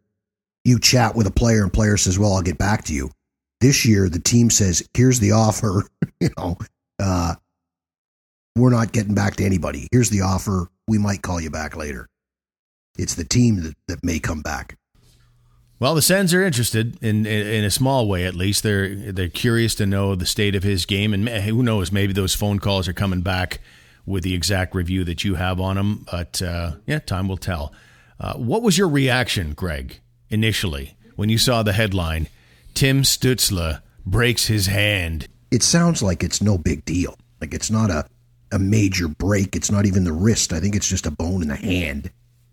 [0.64, 3.12] you chat with a player and player says, "Well, I'll get back to you."
[3.60, 5.86] This year, the team says, "Here's the offer."
[6.20, 6.56] you know,
[6.98, 7.36] uh,
[8.56, 9.86] we're not getting back to anybody.
[9.92, 10.66] Here's the offer.
[10.88, 12.08] We might call you back later.
[12.98, 14.76] It's the team that, that may come back.
[15.82, 18.62] Well, the Sens are interested in, in, in a small way, at least.
[18.62, 22.36] They're they're curious to know the state of his game, and who knows, maybe those
[22.36, 23.58] phone calls are coming back
[24.06, 26.06] with the exact review that you have on him.
[26.08, 27.72] But uh, yeah, time will tell.
[28.20, 29.98] Uh, what was your reaction, Greg,
[30.30, 32.28] initially when you saw the headline?
[32.74, 35.26] Tim Stützle breaks his hand.
[35.50, 37.16] It sounds like it's no big deal.
[37.40, 38.06] Like it's not a
[38.52, 39.56] a major break.
[39.56, 40.52] It's not even the wrist.
[40.52, 42.12] I think it's just a bone in the hand.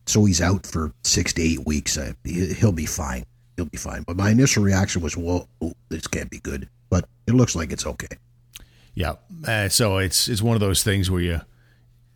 [0.10, 1.96] So he's out for six to eight weeks.
[1.96, 3.24] Uh, he'll be fine.
[3.56, 4.02] He'll be fine.
[4.08, 5.48] But my initial reaction was, "Whoa,
[5.90, 8.18] this can't be good." But it looks like it's okay.
[8.96, 9.18] Yeah.
[9.48, 11.42] Uh, so it's it's one of those things where you,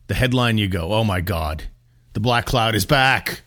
[0.08, 1.66] the headline, you go, "Oh my God,
[2.14, 3.42] the black cloud is back."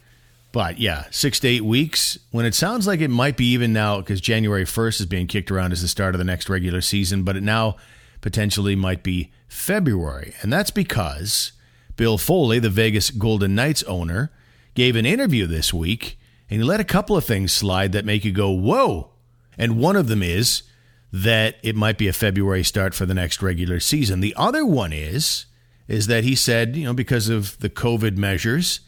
[0.52, 2.16] But yeah, six to eight weeks.
[2.30, 5.50] When it sounds like it might be even now, because January first is being kicked
[5.50, 7.78] around as the start of the next regular season, but it now
[8.20, 10.34] potentially might be February.
[10.40, 11.50] And that's because
[11.96, 14.30] Bill Foley, the Vegas Golden Knights owner,
[14.76, 18.24] gave an interview this week and he let a couple of things slide that make
[18.24, 19.10] you go, whoa.
[19.58, 20.62] And one of them is
[21.12, 24.20] that it might be a February start for the next regular season.
[24.20, 25.46] The other one is
[25.88, 28.80] is that he said, you know, because of the COVID measures,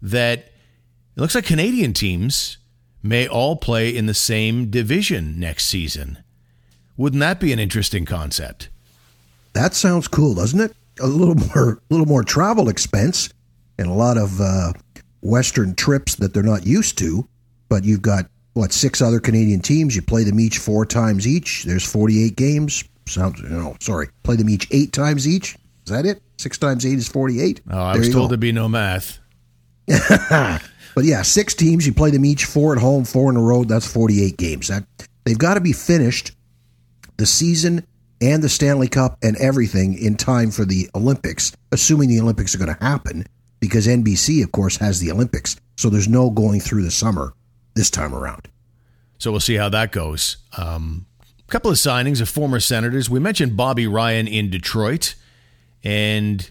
[0.00, 2.56] that it looks like Canadian teams
[3.02, 6.18] may all play in the same division next season.
[6.96, 8.70] Wouldn't that be an interesting concept?
[9.52, 10.74] That sounds cool, doesn't it?
[11.00, 13.28] A little more, a little more travel expense,
[13.78, 14.72] and a lot of uh,
[15.26, 17.28] Western trips that they're not used to.
[17.68, 19.96] But you've got what six other Canadian teams?
[19.96, 21.64] You play them each four times each.
[21.64, 22.84] There's 48 games.
[23.06, 24.08] Sounds no, sorry.
[24.22, 25.54] Play them each eight times each.
[25.84, 26.22] Is that it?
[26.38, 27.60] Six times eight is 48.
[27.70, 29.18] Oh, I there was told to be no math.
[29.86, 31.86] but yeah, six teams.
[31.86, 33.68] You play them each four at home, four in the road.
[33.68, 34.68] That's 48 games.
[34.68, 34.84] That
[35.24, 36.32] they've got to be finished.
[37.16, 37.86] The season
[38.20, 42.58] and the Stanley Cup and everything in time for the Olympics, assuming the Olympics are
[42.58, 43.24] going to happen,
[43.60, 45.56] because NBC, of course, has the Olympics.
[45.76, 47.34] So there's no going through the summer
[47.74, 48.48] this time around.
[49.18, 50.38] So we'll see how that goes.
[50.56, 51.06] Um,
[51.40, 53.08] a couple of signings of former senators.
[53.08, 55.14] We mentioned Bobby Ryan in Detroit,
[55.84, 56.50] and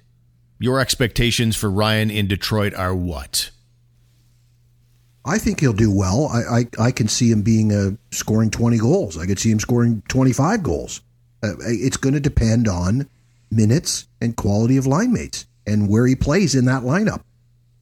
[0.60, 3.52] your expectations for Ryan in Detroit are what?
[5.26, 6.28] I think he'll do well.
[6.28, 9.18] I, I, I can see him being a scoring 20 goals.
[9.18, 11.02] I could see him scoring 25 goals.
[11.44, 13.10] Uh, it's going to depend on
[13.52, 17.22] minutes and quality of line mates and where he plays in that lineup.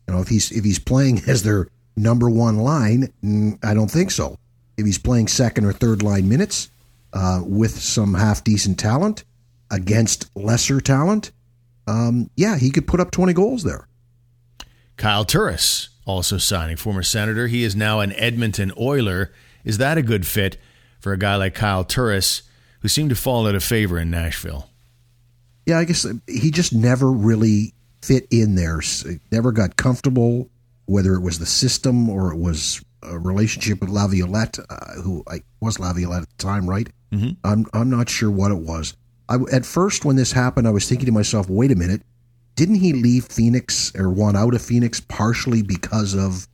[0.08, 3.90] You know, if he's if he's playing as their number one line, mm, I don't
[3.92, 4.38] think so.
[4.78, 6.70] If he's playing second or third line minutes
[7.14, 9.24] uh, with some half decent talent
[9.72, 11.32] against lesser talent,
[11.88, 13.88] um, yeah, he could put up twenty goals there.
[14.98, 17.48] Kyle Turris also signing, former senator.
[17.48, 19.32] He is now an Edmonton Oiler.
[19.64, 20.58] Is that a good fit
[21.00, 22.44] for a guy like Kyle Turris?
[22.84, 24.70] who seemed to fall out of favor in Nashville.
[25.66, 28.82] Yeah, I guess he just never really fit in there.
[29.32, 30.50] Never got comfortable
[30.86, 35.42] whether it was the system or it was a relationship with Laviolette, uh, who I
[35.62, 36.90] was Laviolette at the time, right?
[37.12, 37.32] Mm-hmm.
[37.44, 38.96] I'm I'm not sure what it was.
[39.30, 42.02] I, at first, when this happened, I was thinking to myself, wait a minute,
[42.56, 46.48] didn't he leave Phoenix or want out of Phoenix partially because of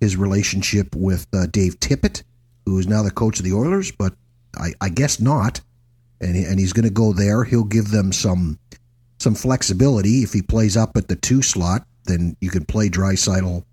[0.00, 2.22] his relationship with uh, Dave Tippett,
[2.64, 3.92] who is now the coach of the Oilers?
[3.92, 4.14] But
[4.56, 5.60] I, I guess not.
[6.20, 7.44] And, he, and he's going to go there.
[7.44, 8.58] He'll give them some
[9.18, 10.22] some flexibility.
[10.22, 13.64] If he plays up at the two slot, then you can play Draisaitl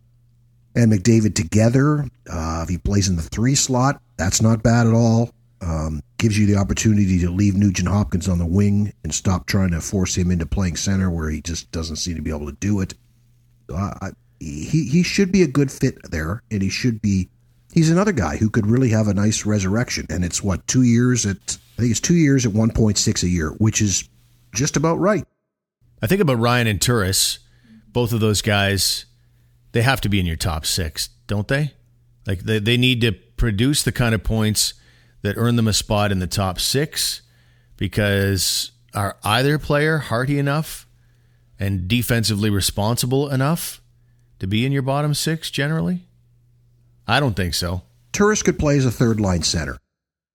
[0.75, 2.07] and McDavid together.
[2.29, 5.31] Uh, if he plays in the three slot, that's not bad at all.
[5.61, 9.71] Um, gives you the opportunity to leave Nugent Hopkins on the wing and stop trying
[9.71, 12.57] to force him into playing center where he just doesn't seem to be able to
[12.59, 12.93] do it.
[13.73, 17.29] Uh, he he should be a good fit there, and he should be.
[17.73, 21.25] He's another guy who could really have a nice resurrection, and it's what two years
[21.25, 24.07] at think it's two years at one point six a year, which is
[24.53, 25.25] just about right.
[26.01, 27.39] I think about Ryan and Turris,
[27.87, 29.05] both of those guys.
[29.73, 31.73] They have to be in your top six, don't they?
[32.25, 34.75] Like they, they need to produce the kind of points
[35.23, 37.21] that earn them a spot in the top six
[37.75, 40.87] because are either player hearty enough
[41.59, 43.81] and defensively responsible enough
[44.39, 46.07] to be in your bottom six generally?
[47.07, 47.81] I don't think so.
[48.13, 49.77] Turris could play as a third line center.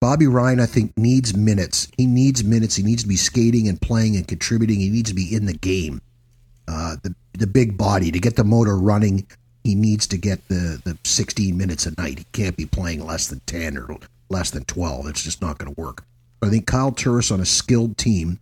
[0.01, 1.89] Bobby Ryan, I think, needs minutes.
[1.97, 2.75] He needs minutes.
[2.77, 4.79] He needs to be skating and playing and contributing.
[4.79, 6.01] He needs to be in the game.
[6.67, 9.27] Uh, the the big body to get the motor running.
[9.63, 12.19] He needs to get the the 16 minutes a night.
[12.19, 13.97] He can't be playing less than 10 or
[14.29, 15.07] less than 12.
[15.07, 16.05] It's just not going to work.
[16.41, 18.39] I think Kyle Turris on a skilled team,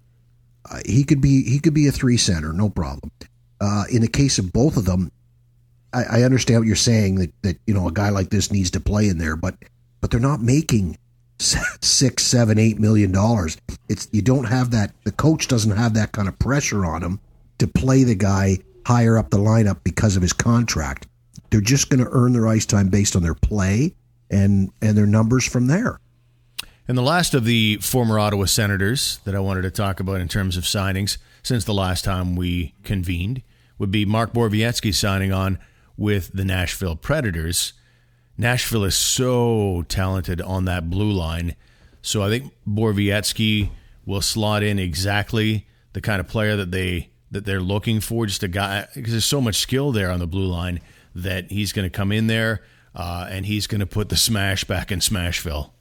[0.70, 3.12] uh, he could be he could be a three center, no problem.
[3.60, 5.12] Uh, in the case of both of them,
[5.92, 8.70] I, I understand what you're saying that that you know a guy like this needs
[8.72, 9.56] to play in there, but
[10.02, 10.98] but they're not making
[11.40, 13.58] six, seven, eight million dollars.
[13.90, 14.92] It's you don't have that.
[15.04, 17.20] The coach doesn't have that kind of pressure on him
[17.60, 21.08] to play the guy higher up the lineup because of his contract.
[21.50, 23.94] They're just going to earn their ice time based on their play
[24.30, 26.00] and and their numbers from there.
[26.88, 30.30] And the last of the former Ottawa Senators that I wanted to talk about in
[30.30, 33.42] terms of signings since the last time we convened
[33.78, 35.60] would be Mark Borowiecki signing on
[35.98, 37.74] with the Nashville Predators.
[38.38, 41.56] Nashville is so talented on that blue line.
[42.02, 43.70] So I think Borowiecki
[44.06, 48.26] will slot in exactly the kind of player that they that they're looking for.
[48.26, 50.80] Just a guy because there's so much skill there on the blue line
[51.16, 52.62] that he's going to come in there
[52.96, 55.72] uh, and he's going to put the smash back in Smashville.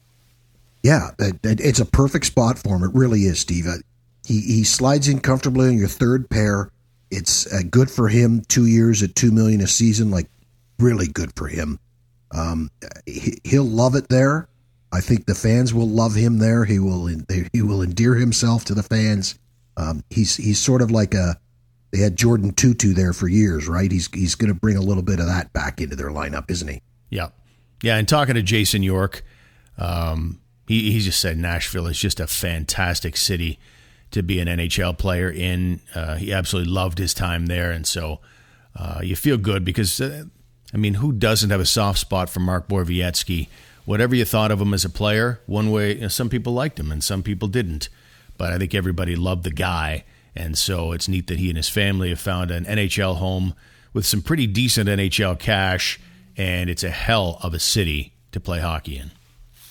[0.82, 2.84] Yeah, it's a perfect spot for him.
[2.84, 3.66] It really is, Steve.
[3.66, 3.78] Uh,
[4.24, 6.70] he he slides in comfortably on your third pair.
[7.10, 8.42] It's uh, good for him.
[8.48, 10.28] Two years at two million a season, like
[10.78, 11.78] really good for him.
[12.36, 12.70] Um,
[13.06, 14.48] he, he'll love it there.
[14.92, 16.64] I think the fans will love him there.
[16.64, 19.38] He will he will endear himself to the fans.
[19.76, 21.36] Um, he's he's sort of like a
[21.92, 23.90] they had Jordin Tootoo there for years, right?
[23.90, 26.68] He's he's going to bring a little bit of that back into their lineup, isn't
[26.68, 26.82] he?
[27.10, 27.28] Yeah,
[27.82, 27.96] yeah.
[27.96, 29.24] And talking to Jason York,
[29.78, 33.58] um, he he just said Nashville is just a fantastic city
[34.10, 35.80] to be an NHL player in.
[35.94, 38.20] Uh, he absolutely loved his time there, and so
[38.74, 40.24] uh, you feel good because uh,
[40.74, 43.48] I mean, who doesn't have a soft spot for Mark Borowiecki?
[43.84, 46.78] Whatever you thought of him as a player, one way, you know, some people liked
[46.78, 47.88] him and some people didn't.
[48.36, 50.04] But I think everybody loved the guy.
[50.34, 53.54] And so it's neat that he and his family have found an NHL home
[53.94, 56.00] with some pretty decent NHL cash.
[56.36, 59.12] And it's a hell of a city to play hockey in.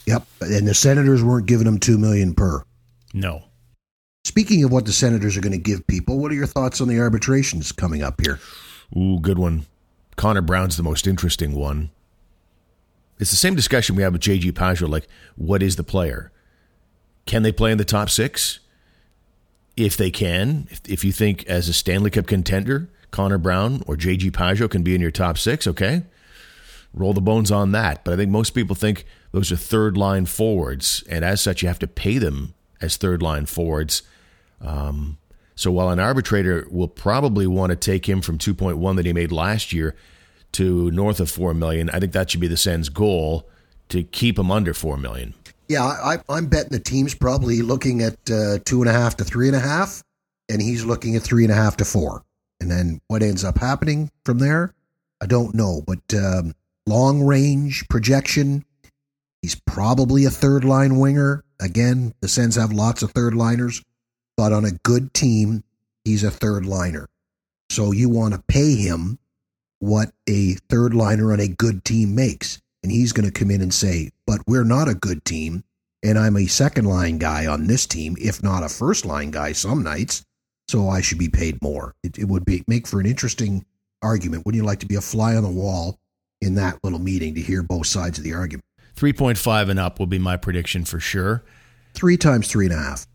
[0.07, 0.25] Yep.
[0.41, 2.63] And the Senators weren't giving him 2 million per.
[3.13, 3.43] No.
[4.23, 6.87] Speaking of what the Senators are going to give people, what are your thoughts on
[6.87, 8.39] the arbitrations coming up here?
[8.97, 9.65] Ooh, good one.
[10.15, 11.91] Connor Brown's the most interesting one.
[13.19, 14.89] It's the same discussion we have with JG Pageau.
[14.89, 16.31] Like, what is the player?
[17.25, 18.59] Can they play in the top six?
[19.77, 23.95] If they can, if, if you think as a Stanley Cup contender, Connor Brown or
[23.95, 26.03] JG Pageau can be in your top six, okay,
[26.93, 28.03] roll the bones on that.
[28.03, 31.67] But I think most people think those are third line forwards, and as such, you
[31.67, 34.03] have to pay them as third line forwards.
[34.61, 35.17] Um,
[35.55, 39.31] so while an arbitrator will probably want to take him from 2.1 that he made
[39.31, 39.95] last year
[40.51, 43.49] to north of 4 million, I think that should be the Sens' goal
[43.89, 45.33] to keep him under 4 million.
[45.67, 49.23] Yeah, I, am betting the team's probably looking at uh, two and a half to
[49.23, 50.03] three and a half,
[50.47, 52.23] and he's looking at three and a half to four.
[52.59, 54.73] And then what ends up happening from there,
[55.21, 55.81] I don't know.
[55.85, 56.53] But um,
[56.85, 58.63] long range projection,
[59.41, 61.43] he's probably a third line winger.
[61.59, 63.81] Again, the Sens have lots of third liners
[64.37, 65.63] but on a good team,
[66.03, 67.07] he's a third liner.
[67.69, 69.19] So you want to pay him
[69.79, 72.61] what a third liner on a good team makes.
[72.83, 75.63] And he's going to come in and say, but we're not a good team.
[76.03, 79.53] And I'm a second line guy on this team, if not a first line guy
[79.53, 80.23] some nights.
[80.67, 81.95] So I should be paid more.
[82.03, 83.65] It, it would be make for an interesting
[84.01, 84.45] argument?
[84.45, 85.99] Wouldn't you like to be a fly on the wall
[86.41, 88.65] in that little meeting to hear both sides of the argument?
[88.95, 91.43] 3.5 and up will be my prediction for sure.
[91.93, 93.07] Three times three and a half.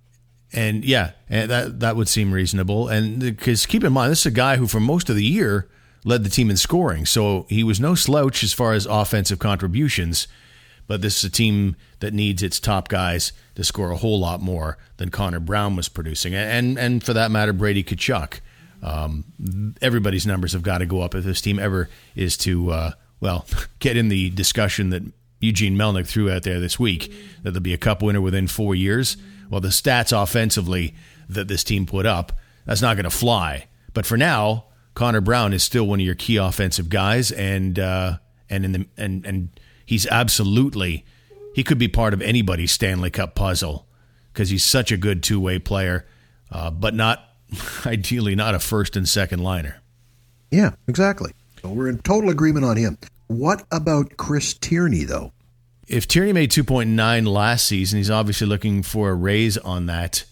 [0.52, 2.88] And yeah, and that that would seem reasonable.
[2.88, 5.68] And because keep in mind, this is a guy who for most of the year
[6.04, 10.26] led the team in scoring, so he was no slouch as far as offensive contributions.
[10.88, 14.40] But this is a team that needs its top guys to score a whole lot
[14.40, 18.40] more than Connor Brown was producing, and and for that matter, Brady Tkachuk.
[18.82, 22.90] Um, everybody's numbers have got to go up if this team ever is to uh,
[23.20, 23.46] well
[23.78, 25.02] get in the discussion that
[25.40, 28.74] Eugene Melnyk threw out there this week that there'll be a cup winner within four
[28.74, 29.16] years.
[29.50, 30.94] Well, the stats offensively
[31.28, 32.32] that this team put up,
[32.64, 33.66] that's not going to fly.
[33.92, 38.18] But for now, Connor Brown is still one of your key offensive guys, and uh,
[38.48, 39.48] and in the and and
[39.84, 41.04] he's absolutely
[41.54, 43.86] he could be part of anybody's Stanley Cup puzzle
[44.32, 46.06] because he's such a good two way player,
[46.52, 47.24] uh, but not
[47.86, 49.80] ideally not a first and second liner.
[50.50, 51.32] Yeah, exactly.
[51.62, 52.98] So we're in total agreement on him.
[53.26, 55.32] What about Chris Tierney though?
[55.90, 60.24] If Tierney made 2.9 last season, he's obviously looking for a raise on that.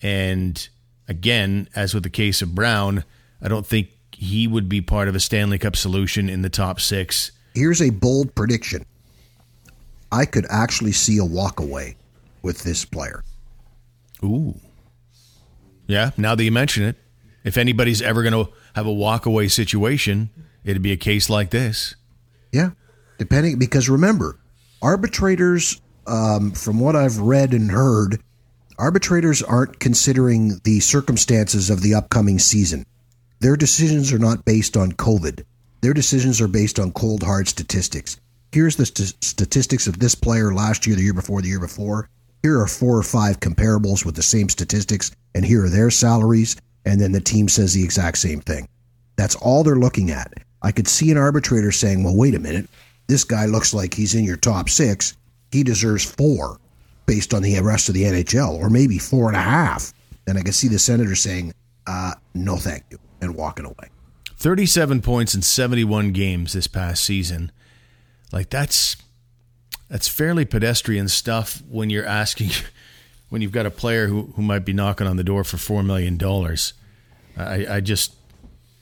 [0.00, 0.66] And
[1.06, 3.04] again, as with the case of Brown,
[3.42, 6.80] I don't think he would be part of a Stanley Cup solution in the top
[6.80, 7.32] six.
[7.54, 8.86] Here's a bold prediction.
[10.10, 11.96] I could actually see a walkaway
[12.40, 13.22] with this player.
[14.22, 14.58] Ooh.
[15.86, 16.96] Yeah, now that you mention it,
[17.44, 20.30] if anybody's ever going to have a walkaway situation,
[20.64, 21.94] it'd be a case like this.
[22.52, 22.70] Yeah,
[23.18, 24.38] depending, because remember,
[24.84, 28.22] arbitrators, um, from what I've read and heard,
[28.78, 32.84] arbitrators aren't considering the circumstances of the upcoming season.
[33.40, 35.44] Their decisions are not based on COVID.
[35.80, 38.20] Their decisions are based on cold, hard statistics.
[38.52, 42.10] Here's the st- statistics of this player last year, the year before, the year before.
[42.42, 46.56] Here are four or five comparables with the same statistics, and here are their salaries.
[46.84, 48.68] And then the team says the exact same thing.
[49.16, 50.34] That's all they're looking at.
[50.60, 52.68] I could see an arbitrator saying, well, wait a minute
[53.06, 55.16] this guy looks like he's in your top six.
[55.50, 56.58] He deserves four
[57.06, 59.92] based on the rest of the NHL, or maybe four and a half.
[60.26, 61.52] And I can see the senator saying,
[61.86, 63.90] uh, no, thank you, and walking away.
[64.36, 67.52] 37 points in 71 games this past season.
[68.32, 68.96] Like that's
[69.88, 72.50] that's fairly pedestrian stuff when you're asking
[73.28, 75.82] when you've got a player who, who might be knocking on the door for four
[75.82, 76.72] million dollars.
[77.36, 78.14] I, I just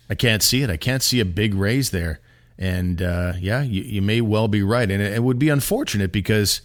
[0.09, 0.71] I can't see it.
[0.71, 2.21] I can't see a big raise there.
[2.59, 4.91] And uh, yeah, you, you, may well be right.
[4.91, 6.61] And it, it would be unfortunate because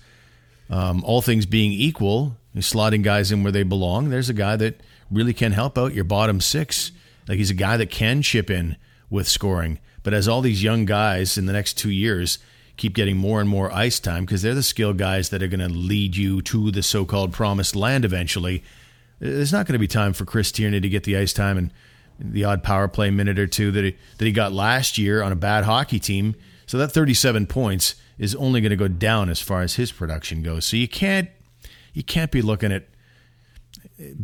[0.69, 4.81] um, all things being equal, slotting guys in where they belong, there's a guy that
[5.09, 6.91] really can help out your bottom six.
[7.27, 8.77] Like he's a guy that can chip in
[9.09, 9.79] with scoring.
[10.03, 12.39] But as all these young guys in the next two years
[12.77, 15.59] keep getting more and more ice time because they're the skill guys that are going
[15.59, 18.63] to lead you to the so called promised land eventually,
[19.19, 21.73] there's not going to be time for Chris Tierney to get the ice time and
[22.19, 25.31] the odd power play minute or two that he, that he got last year on
[25.31, 26.35] a bad hockey team.
[26.65, 30.43] So that 37 points is only going to go down as far as his production
[30.43, 30.65] goes.
[30.65, 31.29] So you can't
[31.93, 32.87] you can't be looking at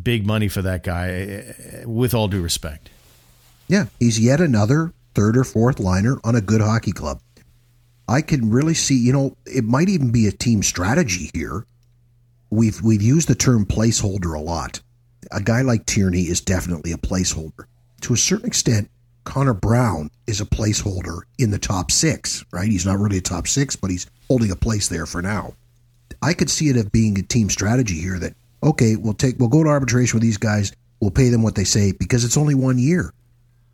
[0.01, 2.89] big money for that guy eh, eh, with all due respect.
[3.67, 7.21] Yeah, he's yet another third or fourth liner on a good hockey club.
[8.07, 11.65] I can really see, you know, it might even be a team strategy here.
[12.49, 14.81] We've we've used the term placeholder a lot.
[15.31, 17.65] A guy like Tierney is definitely a placeholder
[18.03, 18.89] to a certain extent,
[19.23, 22.69] Connor Brown is a placeholder in the top six, right?
[22.69, 25.53] He's not really a top six, but he's holding a place there for now.
[26.21, 29.49] I could see it as being a team strategy here that, okay, we'll take, we'll
[29.49, 30.71] go to arbitration with these guys.
[30.99, 33.13] We'll pay them what they say because it's only one year.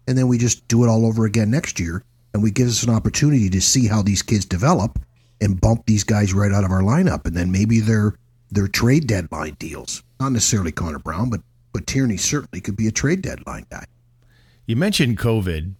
[0.08, 2.04] And then we just do it all over again next year.
[2.34, 5.00] And we give us an opportunity to see how these kids develop
[5.42, 7.26] and bump these guys right out of our lineup.
[7.26, 8.16] And then maybe they're,
[8.52, 10.04] they're trade deadline deals.
[10.20, 11.42] Not necessarily Connor Brown, but,
[11.74, 13.86] but Tierney certainly could be a trade deadline guy.
[14.70, 15.74] You mentioned COVID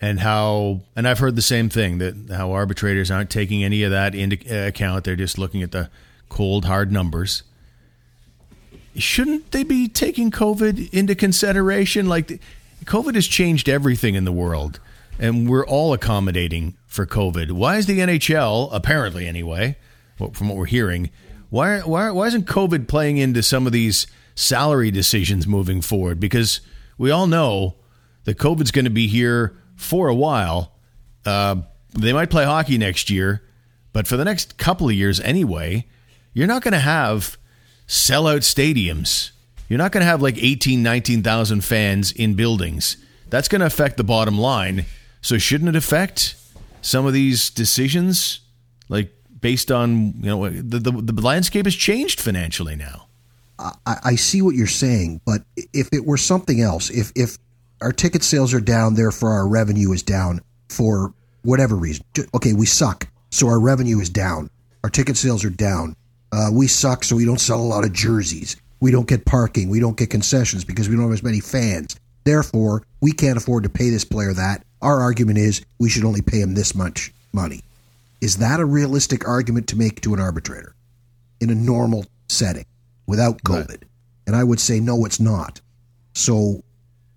[0.00, 3.92] and how, and I've heard the same thing that how arbitrators aren't taking any of
[3.92, 5.04] that into account.
[5.04, 5.88] They're just looking at the
[6.28, 7.44] cold, hard numbers.
[8.96, 12.08] Shouldn't they be taking COVID into consideration?
[12.08, 12.40] Like,
[12.86, 14.80] COVID has changed everything in the world,
[15.16, 17.52] and we're all accommodating for COVID.
[17.52, 19.76] Why is the NHL, apparently anyway,
[20.16, 21.10] from what we're hearing,
[21.50, 26.18] why, why, why isn't COVID playing into some of these salary decisions moving forward?
[26.18, 26.60] Because
[26.98, 27.76] we all know
[28.24, 30.72] that COVID's going to be here for a while.
[31.24, 31.56] Uh,
[31.90, 33.42] they might play hockey next year,
[33.92, 35.86] but for the next couple of years anyway,
[36.32, 37.36] you're not going to have
[37.86, 39.30] sellout stadiums.
[39.68, 42.96] You're not going to have like 18, 19,000 fans in buildings.
[43.30, 44.86] That's going to affect the bottom line.
[45.20, 46.36] So shouldn't it affect
[46.82, 48.40] some of these decisions?
[48.88, 53.08] Like based on, you know, the, the, the landscape has changed financially now.
[53.58, 53.72] I,
[54.04, 57.38] I see what you're saying, but if it were something else, if if
[57.80, 62.04] our ticket sales are down, therefore our revenue is down for whatever reason.
[62.34, 64.50] Okay, we suck, so our revenue is down.
[64.82, 65.96] Our ticket sales are down.
[66.32, 68.56] Uh, we suck, so we don't sell a lot of jerseys.
[68.80, 69.68] We don't get parking.
[69.68, 71.96] We don't get concessions because we don't have as many fans.
[72.24, 74.64] Therefore, we can't afford to pay this player that.
[74.82, 77.62] Our argument is we should only pay him this much money.
[78.20, 80.74] Is that a realistic argument to make to an arbitrator
[81.40, 82.66] in a normal setting
[83.06, 83.68] without COVID?
[83.68, 83.84] Right.
[84.26, 85.60] And I would say no, it's not.
[86.14, 86.63] So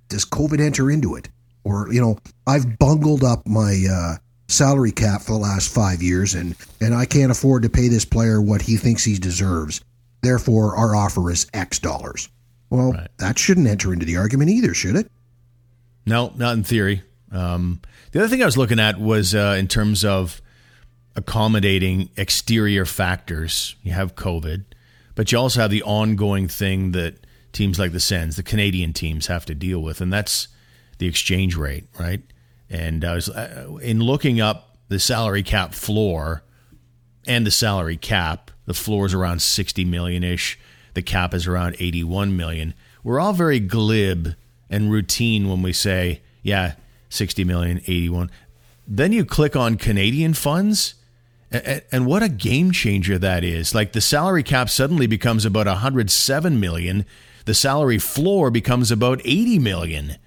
[0.09, 1.29] does COVID enter into it?
[1.63, 4.15] Or, you know, I've bungled up my uh,
[4.47, 8.05] salary cap for the last five years and, and I can't afford to pay this
[8.05, 9.81] player what he thinks he deserves.
[10.21, 12.29] Therefore, our offer is X dollars.
[12.69, 13.07] Well, right.
[13.19, 15.09] that shouldn't enter into the argument either, should it?
[16.05, 17.03] No, not in theory.
[17.31, 17.81] Um,
[18.11, 20.41] the other thing I was looking at was uh, in terms of
[21.15, 23.75] accommodating exterior factors.
[23.83, 24.63] You have COVID,
[25.15, 29.27] but you also have the ongoing thing that teams like the Sens, the Canadian teams,
[29.27, 30.47] have to deal with, and that's
[30.97, 32.21] the exchange rate, right?
[32.69, 36.43] And I was uh, in looking up the salary cap floor
[37.25, 38.51] and the salary cap.
[38.65, 40.59] The floor is around sixty million ish.
[40.93, 42.73] The cap is around eighty-one million.
[43.03, 44.35] We're all very glib
[44.69, 46.73] and routine when we say, "Yeah,
[47.09, 48.29] sixty million, eighty-one."
[48.87, 50.95] Then you click on Canadian funds,
[51.51, 53.75] and what a game changer that is.
[53.75, 57.05] Like the salary cap suddenly becomes about 107 million
[57.47, 60.17] the salary floor becomes about 80 million.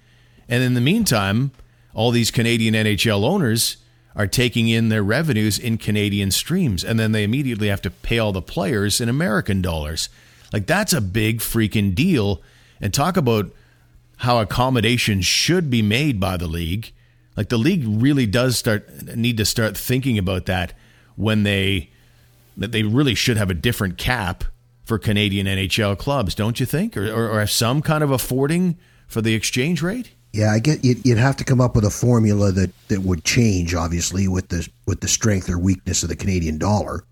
[0.49, 1.53] And in the meantime,
[1.93, 3.77] all these Canadian NHL owners
[4.17, 8.19] are taking in their revenues in Canadian streams and then they immediately have to pay
[8.19, 10.09] all the players in American dollars.
[10.51, 12.41] Like that's a big freaking deal
[12.81, 13.53] and talk about
[14.17, 16.91] how accommodations should be made by the league.
[17.37, 20.73] Like the league really does start need to start thinking about that
[21.17, 21.91] when they
[22.57, 24.45] that they really should have a different cap
[24.91, 26.97] for Canadian NHL clubs, don't you think?
[26.97, 28.77] Or, or, or have some kind of affording
[29.07, 30.11] for the exchange rate?
[30.33, 33.23] Yeah, I get you'd, you'd have to come up with a formula that, that would
[33.23, 37.05] change, obviously, with the with the strength or weakness of the Canadian dollar.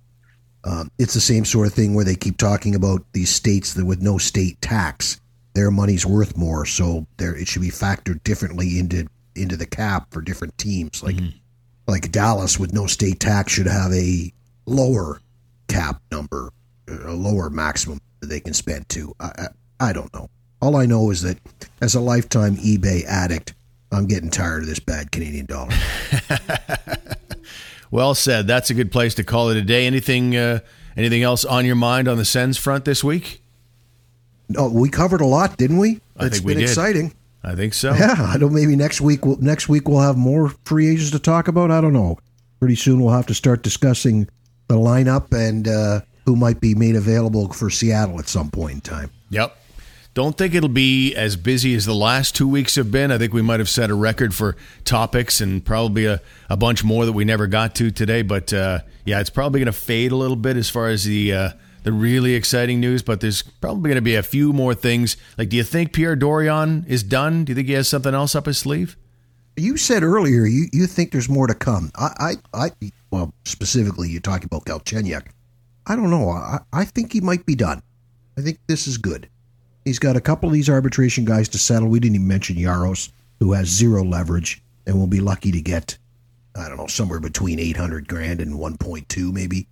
[0.64, 3.84] Um, it's the same sort of thing where they keep talking about these states that
[3.86, 5.20] with no state tax,
[5.54, 9.06] their money's worth more, so there it should be factored differently into
[9.36, 11.00] into the cap for different teams.
[11.00, 11.38] Like mm-hmm.
[11.86, 14.32] like Dallas with no state tax should have a
[14.66, 15.20] lower
[15.68, 16.50] cap number
[16.88, 19.14] a lower maximum that they can spend too.
[19.20, 19.26] I,
[19.80, 20.28] I, I don't know.
[20.60, 21.38] All I know is that
[21.80, 23.54] as a lifetime eBay addict,
[23.92, 25.72] I'm getting tired of this bad Canadian dollar.
[27.90, 28.46] well said.
[28.46, 29.86] That's a good place to call it a day.
[29.86, 30.60] Anything uh,
[30.96, 33.42] anything else on your mind on the Sens front this week?
[34.48, 36.00] No, we covered a lot, didn't we?
[36.16, 36.70] I it's think we been did.
[36.70, 37.14] exciting.
[37.44, 37.94] I think so.
[37.94, 38.52] Yeah, I don't.
[38.52, 39.24] Maybe next week.
[39.24, 41.70] We'll, next week we'll have more free agents to talk about.
[41.70, 42.18] I don't know.
[42.58, 44.28] Pretty soon we'll have to start discussing
[44.66, 48.80] the lineup and uh, who might be made available for Seattle at some point in
[48.82, 49.10] time.
[49.30, 49.56] Yep.
[50.12, 53.10] Don't think it'll be as busy as the last two weeks have been.
[53.10, 54.54] I think we might have set a record for
[54.84, 56.20] topics and probably a,
[56.50, 58.20] a bunch more that we never got to today.
[58.20, 61.32] But uh, yeah, it's probably going to fade a little bit as far as the
[61.32, 61.50] uh,
[61.84, 63.02] the really exciting news.
[63.02, 65.16] But there's probably going to be a few more things.
[65.38, 67.44] Like, do you think Pierre Dorion is done?
[67.44, 68.98] Do you think he has something else up his sleeve?
[69.56, 71.90] You said earlier you, you think there's more to come.
[71.96, 72.70] I, I, I
[73.10, 75.28] well, specifically, you're talking about Galchenyuk.
[75.88, 76.28] I don't know.
[76.30, 77.82] I, I think he might be done.
[78.36, 79.28] I think this is good.
[79.84, 81.88] He's got a couple of these arbitration guys to settle.
[81.88, 83.10] We didn't even mention Jaros,
[83.40, 85.96] who has zero leverage and will be lucky to get,
[86.54, 89.66] I don't know, somewhere between 800 grand and 1.2 maybe.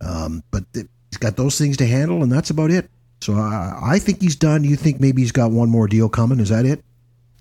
[0.00, 2.88] Um, but th- he's got those things to handle, and that's about it.
[3.20, 4.64] So I, I think he's done.
[4.64, 6.40] You think maybe he's got one more deal coming?
[6.40, 6.84] Is that it?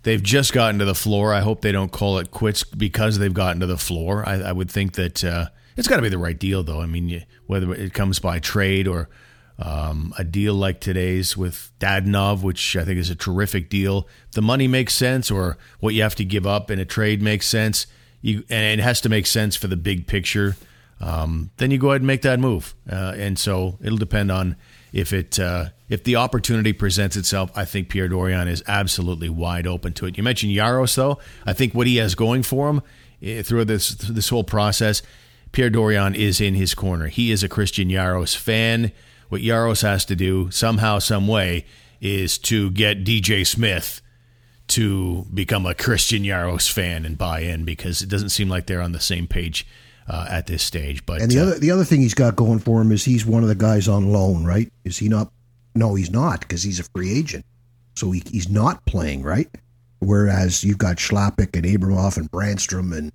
[0.04, 1.34] They've just gotten to the floor.
[1.34, 4.28] I hope they don't call it quits because they've gotten to the floor.
[4.28, 5.48] I, I would think that uh,
[5.82, 6.80] it's got to be the right deal, though.
[6.80, 9.10] I mean, whether it comes by trade or
[9.58, 14.08] um, a deal like today's with Dadonov, which I think is a terrific deal.
[14.28, 17.20] If the money makes sense, or what you have to give up in a trade
[17.20, 17.88] makes sense,
[18.22, 20.56] you and it has to make sense for the big picture.
[21.00, 22.76] Um, then you go ahead and make that move.
[22.88, 24.58] Uh, and so it'll depend on
[24.94, 27.50] if it uh, if the opportunity presents itself.
[27.56, 30.16] I think Pierre Dorion is absolutely wide open to it.
[30.16, 31.18] You mentioned Jaros, though.
[31.44, 32.84] I think what he has going for him
[33.24, 35.02] eh, through this this whole process
[35.52, 37.08] Pierre Dorion is in his corner.
[37.08, 38.92] He is a Christian Jaros fan.
[39.30, 41.66] What Jaros has to do somehow, some way,
[42.00, 44.02] is to get DJ Smith
[44.70, 48.82] to become a Christian Jaros fan and buy in because it doesn't seem like they're
[48.82, 49.68] on the same page
[50.08, 51.06] uh, at this stage.
[51.06, 53.26] But and the uh, other the other thing he's got going for him is he's
[53.26, 54.72] one of the guys on loan, right?
[54.84, 55.32] Is he not?
[55.76, 57.46] No, he's not because he's a free agent,
[57.96, 59.50] so he, he's not playing, right?
[60.00, 63.12] Whereas you've got Schlappick and Abramov and Brannstrom and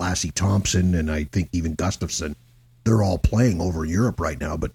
[0.00, 2.34] Lassi Thomson, and I think even Gustavsson.
[2.84, 4.72] they're all playing over in Europe right now, but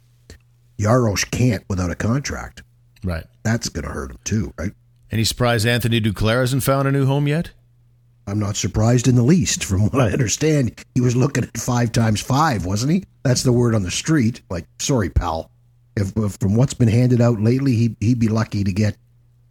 [0.80, 2.63] Jaros can't without a contract.
[3.03, 3.26] Right.
[3.43, 4.72] That's going to hurt him too, right?
[5.11, 7.51] Any surprise Anthony Duclair hasn't found a new home yet?
[8.28, 9.63] I'm not surprised in the least.
[9.63, 13.03] From what I understand, he was looking at five times five, wasn't he?
[13.24, 14.41] That's the word on the street.
[14.49, 15.49] Like, sorry, pal.
[15.95, 18.95] If, if from what's been handed out lately, he he'd be lucky to get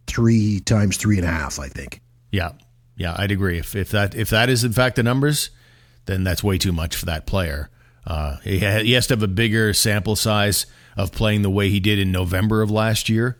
[0.07, 1.59] three times three and a half.
[1.59, 2.01] I think.
[2.31, 2.51] Yeah,
[2.99, 3.57] yeah, I'd agree.
[3.57, 5.49] If if that if that is in fact the numbers,
[6.05, 7.69] then that's way too much for that player.
[8.05, 10.65] Uh, he, ha- he has to have a bigger sample size
[10.97, 13.37] of playing the way he did in November of last year.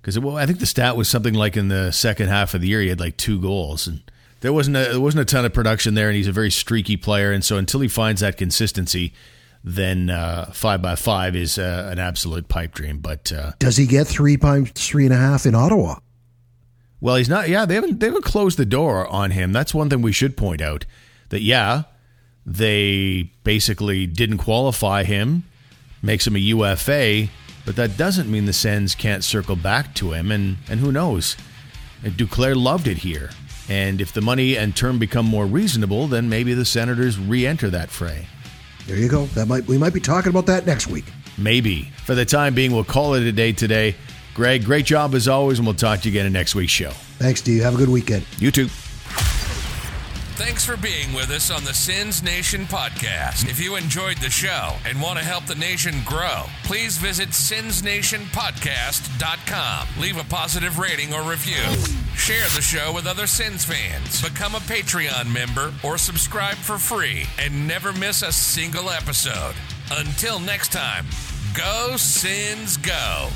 [0.00, 2.68] Because well, I think the stat was something like in the second half of the
[2.68, 4.00] year he had like two goals, and
[4.42, 6.96] there wasn't a, there wasn't a ton of production there, and he's a very streaky
[6.96, 9.12] player, and so until he finds that consistency,
[9.64, 12.98] then uh, five by five is uh, an absolute pipe dream.
[12.98, 15.96] But uh, does he get three times three and a half in Ottawa?
[17.00, 17.48] Well, he's not.
[17.48, 19.52] Yeah, they haven't they haven't closed the door on him.
[19.52, 20.84] That's one thing we should point out.
[21.30, 21.84] That yeah,
[22.44, 25.44] they basically didn't qualify him,
[26.02, 27.28] makes him a UFA,
[27.64, 30.30] but that doesn't mean the Sens can't circle back to him.
[30.30, 31.36] And and who knows?
[32.02, 33.30] Duclair loved it here,
[33.68, 37.90] and if the money and term become more reasonable, then maybe the Senators re-enter that
[37.90, 38.26] fray.
[38.86, 39.26] There you go.
[39.26, 41.04] That might we might be talking about that next week.
[41.38, 41.84] Maybe.
[42.04, 43.96] For the time being, we'll call it a day today.
[44.34, 46.90] Greg, great job as always, and we'll talk to you again in next week's show.
[47.18, 47.62] Thanks, Steve.
[47.62, 48.24] Have a good weekend.
[48.38, 48.68] You too.
[50.40, 53.46] Thanks for being with us on the Sens Nation podcast.
[53.46, 59.88] If you enjoyed the show and want to help the nation grow, please visit sensnationpodcast.com.
[60.00, 61.62] Leave a positive rating or review.
[62.16, 64.22] Share the show with other Sens fans.
[64.22, 69.54] Become a Patreon member or subscribe for free and never miss a single episode.
[69.90, 71.04] Until next time,
[71.54, 73.28] go Sens go.